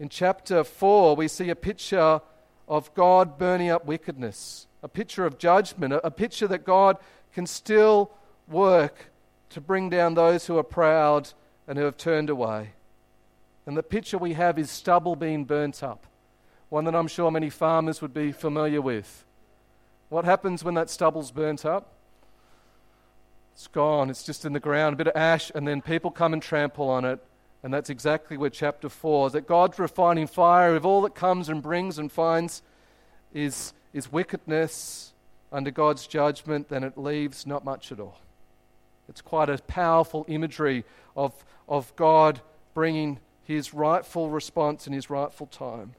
In 0.00 0.08
chapter 0.08 0.64
4, 0.64 1.16
we 1.16 1.28
see 1.28 1.50
a 1.50 1.54
picture 1.54 2.22
of 2.66 2.94
God 2.94 3.36
burning 3.36 3.68
up 3.68 3.84
wickedness, 3.84 4.66
a 4.82 4.88
picture 4.88 5.26
of 5.26 5.36
judgment, 5.36 5.92
a, 5.92 6.06
a 6.06 6.10
picture 6.10 6.48
that 6.48 6.64
God 6.64 6.96
can 7.34 7.46
still 7.46 8.10
work 8.48 9.10
to 9.50 9.60
bring 9.60 9.90
down 9.90 10.14
those 10.14 10.46
who 10.46 10.56
are 10.56 10.62
proud 10.62 11.34
and 11.68 11.76
who 11.76 11.84
have 11.84 11.98
turned 11.98 12.30
away. 12.30 12.70
And 13.66 13.76
the 13.76 13.82
picture 13.82 14.16
we 14.16 14.32
have 14.32 14.58
is 14.58 14.70
stubble 14.70 15.14
being 15.14 15.44
burnt 15.44 15.82
up 15.82 16.06
one 16.74 16.86
that 16.86 16.94
I'm 16.96 17.06
sure 17.06 17.30
many 17.30 17.50
farmers 17.50 18.02
would 18.02 18.12
be 18.12 18.32
familiar 18.32 18.82
with. 18.82 19.24
What 20.08 20.24
happens 20.24 20.64
when 20.64 20.74
that 20.74 20.90
stubble's 20.90 21.30
burnt 21.30 21.64
up? 21.64 21.92
It's 23.52 23.68
gone, 23.68 24.10
it's 24.10 24.24
just 24.24 24.44
in 24.44 24.54
the 24.54 24.58
ground, 24.58 24.94
a 24.94 24.96
bit 24.96 25.06
of 25.06 25.14
ash, 25.14 25.52
and 25.54 25.68
then 25.68 25.80
people 25.80 26.10
come 26.10 26.32
and 26.32 26.42
trample 26.42 26.90
on 26.90 27.04
it. 27.04 27.24
And 27.62 27.72
that's 27.72 27.90
exactly 27.90 28.36
where 28.36 28.50
chapter 28.50 28.88
4 28.88 29.28
is 29.28 29.32
that 29.34 29.46
God's 29.46 29.78
refining 29.78 30.26
fire, 30.26 30.74
if 30.74 30.84
all 30.84 31.02
that 31.02 31.14
comes 31.14 31.48
and 31.48 31.62
brings 31.62 31.96
and 31.96 32.10
finds 32.10 32.60
is, 33.32 33.72
is 33.92 34.10
wickedness 34.10 35.12
under 35.52 35.70
God's 35.70 36.08
judgment, 36.08 36.70
then 36.70 36.82
it 36.82 36.98
leaves 36.98 37.46
not 37.46 37.64
much 37.64 37.92
at 37.92 38.00
all. 38.00 38.18
It's 39.08 39.20
quite 39.20 39.48
a 39.48 39.58
powerful 39.58 40.24
imagery 40.26 40.84
of, 41.16 41.32
of 41.68 41.94
God 41.94 42.40
bringing 42.74 43.20
his 43.44 43.72
rightful 43.72 44.28
response 44.28 44.88
in 44.88 44.92
his 44.92 45.08
rightful 45.08 45.46
time. 45.46 45.94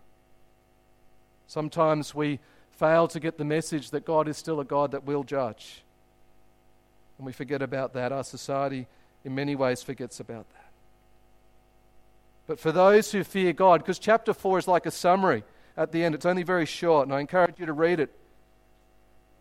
Sometimes 1.47 2.13
we 2.13 2.39
fail 2.71 3.08
to 3.08 3.19
get 3.19 3.38
the 3.38 3.45
message 3.45 3.91
that 3.91 4.05
God 4.05 4.27
is 4.27 4.38
still 4.38 4.60
a 4.60 4.65
God 4.65 4.91
that 4.91 5.05
will 5.05 5.23
judge. 5.23 5.84
And 7.17 7.25
we 7.25 7.31
forget 7.31 7.62
about 7.62 7.93
that. 7.93 8.12
Our 8.12 8.23
society, 8.23 8.88
in 9.23 9.36
many 9.36 9.55
ways, 9.55 9.81
forgets 9.81 10.19
about 10.19 10.49
that. 10.49 10.71
But 12.47 12.60
for 12.60 12.71
those 12.71 13.12
who 13.12 13.23
fear 13.23 13.53
God, 13.53 13.81
because 13.81 13.99
chapter 13.99 14.34
4 14.34 14.60
is 14.60 14.67
like 14.67 14.86
a 14.86 14.91
summary 14.91 15.43
at 15.77 15.91
the 15.91 16.03
end, 16.03 16.15
it's 16.15 16.25
only 16.25 16.43
very 16.43 16.65
short, 16.65 17.08
and 17.08 17.15
I 17.15 17.19
encourage 17.19 17.60
you 17.60 17.65
to 17.65 17.73
read 17.73 17.99
it. 17.99 18.12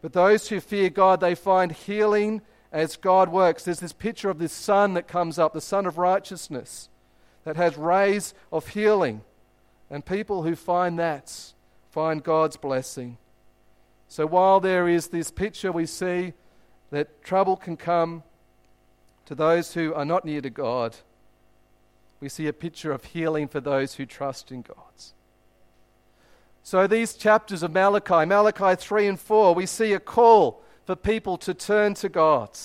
But 0.01 0.13
those 0.13 0.49
who 0.49 0.61
fear 0.61 0.91
God, 0.91 1.21
they 1.21 1.35
find 1.35 1.73
healing 1.73 2.43
as 2.73 2.97
God 2.97 3.29
works. 3.29 3.65
There's 3.65 3.81
this 3.81 3.93
picture 3.93 4.31
of 4.31 4.39
this 4.39 4.53
sun 4.53 4.95
that 4.95 5.09
comes 5.09 5.39
up, 5.39 5.53
the 5.53 5.61
sun 5.61 5.87
of 5.87 5.97
righteousness, 5.97 6.89
that 7.45 7.57
has 7.57 7.77
rays 7.77 8.35
of 8.53 8.69
healing. 8.69 9.23
And 9.91 10.05
people 10.05 10.43
who 10.43 10.57
find 10.57 10.99
that 10.99 11.54
find 11.95 12.25
God's 12.25 12.57
blessing. 12.57 13.19
So 14.09 14.27
while 14.27 14.59
there 14.59 14.89
is 14.89 15.09
this 15.09 15.31
picture, 15.31 15.71
we 15.71 15.87
see 15.87 16.33
that 16.91 17.23
trouble 17.23 17.57
can 17.57 17.77
come 17.77 18.25
to 19.27 19.37
those 19.37 19.75
who 19.75 19.95
are 19.95 20.05
not 20.05 20.25
near 20.25 20.41
to 20.41 20.51
God. 20.51 20.97
We 22.19 22.29
see 22.29 22.49
a 22.49 22.53
picture 22.53 22.91
of 22.91 23.05
healing 23.05 23.47
for 23.47 23.61
those 23.61 23.95
who 23.95 24.07
trust 24.07 24.51
in 24.51 24.63
God. 24.63 24.77
So, 26.65 26.87
these 26.87 27.15
chapters 27.15 27.63
of 27.63 27.73
Malachi, 27.73 28.25
Malachi 28.25 28.75
3 28.75 29.07
and 29.07 29.21
4, 29.21 29.55
we 29.55 29.67
see 29.67 29.93
a 29.93 30.01
call 30.01 30.63
for 30.87 30.97
people 30.97 31.37
to 31.39 31.53
turn 31.53 31.93
to 31.95 32.09
God. 32.09 32.59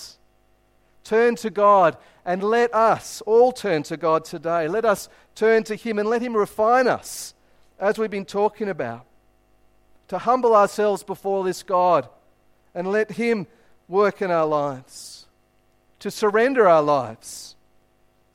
Turn 1.04 1.36
to 1.36 1.50
God 1.50 1.98
and 2.26 2.42
let 2.42 2.74
us 2.74 3.22
all 3.22 3.52
turn 3.52 3.84
to 3.84 3.98
God 3.98 4.24
today. 4.24 4.70
Let 4.70 4.86
us 4.86 5.10
turn 5.36 5.64
to 5.66 5.76
Him 5.76 6.00
and 6.00 6.08
let 6.08 6.22
Him 6.22 6.36
refine 6.36 6.88
us, 6.88 7.34
as 7.78 8.00
we've 8.00 8.10
been 8.10 8.26
talking 8.26 8.70
about 8.70 9.06
to 10.10 10.18
humble 10.18 10.56
ourselves 10.56 11.04
before 11.04 11.44
this 11.44 11.64
God 11.64 12.10
and 12.76 12.92
let 12.92 13.12
Him 13.12 13.48
work 13.88 14.22
in 14.22 14.30
our 14.30 14.46
lives, 14.46 15.28
to 16.00 16.12
surrender 16.12 16.68
our 16.68 16.82
lives. 16.82 17.56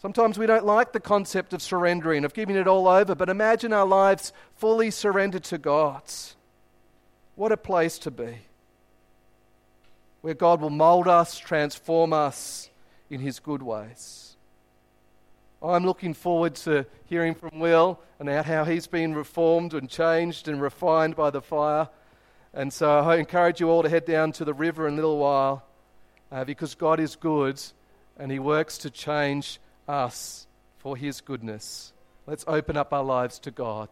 Sometimes 0.01 0.39
we 0.39 0.47
don't 0.47 0.67
like 0.67 0.93
the 0.93 1.01
concept 1.01 1.53
of 1.53 1.63
surrendering, 1.63 2.25
of 2.25 2.35
giving 2.35 2.57
it 2.57 2.67
all 2.67 2.89
over, 2.89 3.15
but 3.15 3.29
imagine 3.29 3.73
our 3.73 3.87
lives 3.87 4.33
fully 4.57 4.91
surrendered 4.91 5.45
to 5.45 5.59
God's. 5.59 6.37
What 7.37 7.53
a 7.53 7.57
place 7.57 7.99
to 8.01 8.11
be. 8.11 8.39
Where 10.21 10.35
God 10.35 10.61
will 10.61 10.71
mold 10.71 11.09
us, 11.09 11.39
transform 11.39 12.13
us 12.13 12.71
in 13.11 13.21
His 13.21 13.41
good 13.41 13.63
ways. 13.63 14.24
I'm 15.70 15.87
looking 15.87 16.12
forward 16.12 16.57
to 16.57 16.85
hearing 17.07 17.35
from 17.35 17.59
Will 17.59 17.98
and 18.18 18.29
how 18.29 18.64
he's 18.64 18.87
been 18.87 19.14
reformed 19.14 19.72
and 19.72 19.88
changed 19.88 20.46
and 20.48 20.61
refined 20.61 21.16
by 21.16 21.31
the 21.31 21.40
fire. 21.40 21.88
And 22.53 22.72
so 22.72 22.98
I 23.00 23.16
encourage 23.16 23.61
you 23.61 23.70
all 23.70 23.83
to 23.83 23.88
head 23.88 24.05
down 24.05 24.33
to 24.33 24.44
the 24.44 24.55
river 24.55 24.87
in 24.87 24.92
a 24.94 24.96
little 24.96 25.18
while 25.18 25.64
uh, 26.31 26.44
because 26.44 26.74
God 26.74 27.00
is 27.00 27.16
good 27.16 27.61
and 28.18 28.31
He 28.31 28.38
works 28.38 28.79
to 28.79 28.90
change 28.90 29.59
us 29.88 30.46
for 30.79 30.96
His 30.96 31.20
goodness. 31.20 31.92
Let's 32.27 32.44
open 32.46 32.77
up 32.77 32.92
our 32.92 33.03
lives 33.03 33.38
to 33.40 33.50
God. 33.50 33.88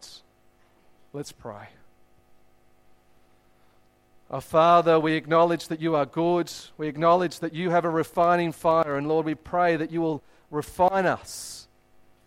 Let's 1.11 1.31
pray. 1.31 1.67
Our 4.31 4.41
Father, 4.41 4.99
we 4.99 5.13
acknowledge 5.13 5.67
that 5.67 5.81
you 5.81 5.95
are 5.95 6.05
good. 6.05 6.51
We 6.77 6.87
acknowledge 6.87 7.39
that 7.39 7.53
you 7.53 7.69
have 7.69 7.85
a 7.85 7.89
refining 7.89 8.51
fire. 8.51 8.95
And 8.95 9.07
Lord, 9.07 9.25
we 9.25 9.35
pray 9.35 9.75
that 9.75 9.91
you 9.91 10.01
will 10.01 10.23
refine 10.53 11.05
us. 11.05 11.67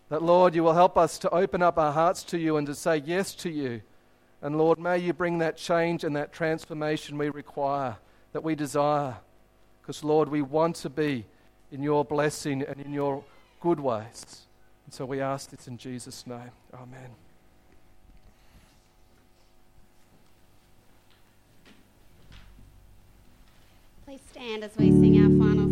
That, 0.09 0.21
Lord, 0.21 0.55
you 0.55 0.63
will 0.63 0.73
help 0.73 0.97
us 0.97 1.17
to 1.19 1.29
open 1.29 1.61
up 1.61 1.77
our 1.77 1.91
hearts 1.91 2.23
to 2.25 2.37
you 2.37 2.57
and 2.57 2.67
to 2.67 2.75
say 2.75 2.97
yes 3.05 3.33
to 3.35 3.49
you. 3.49 3.81
And 4.41 4.57
Lord, 4.57 4.79
may 4.79 4.97
you 4.99 5.13
bring 5.13 5.39
that 5.39 5.57
change 5.57 6.03
and 6.03 6.15
that 6.15 6.31
transformation 6.31 7.17
we 7.17 7.29
require, 7.29 7.97
that 8.33 8.43
we 8.43 8.55
desire. 8.55 9.17
Because, 9.81 10.03
Lord, 10.03 10.29
we 10.29 10.41
want 10.41 10.75
to 10.77 10.89
be 10.89 11.25
in 11.71 11.81
your 11.81 12.05
blessing 12.05 12.61
and 12.61 12.79
in 12.79 12.93
your 12.93 13.23
good 13.59 13.79
ways. 13.79 14.45
And 14.85 14.93
so 14.93 15.05
we 15.05 15.19
ask 15.19 15.49
this 15.49 15.67
in 15.67 15.77
Jesus' 15.77 16.25
name. 16.25 16.51
Amen. 16.73 17.09
Please 24.05 24.21
stand 24.31 24.63
as 24.63 24.71
we 24.77 24.91
sing 24.91 25.17
our 25.19 25.45
final 25.45 25.67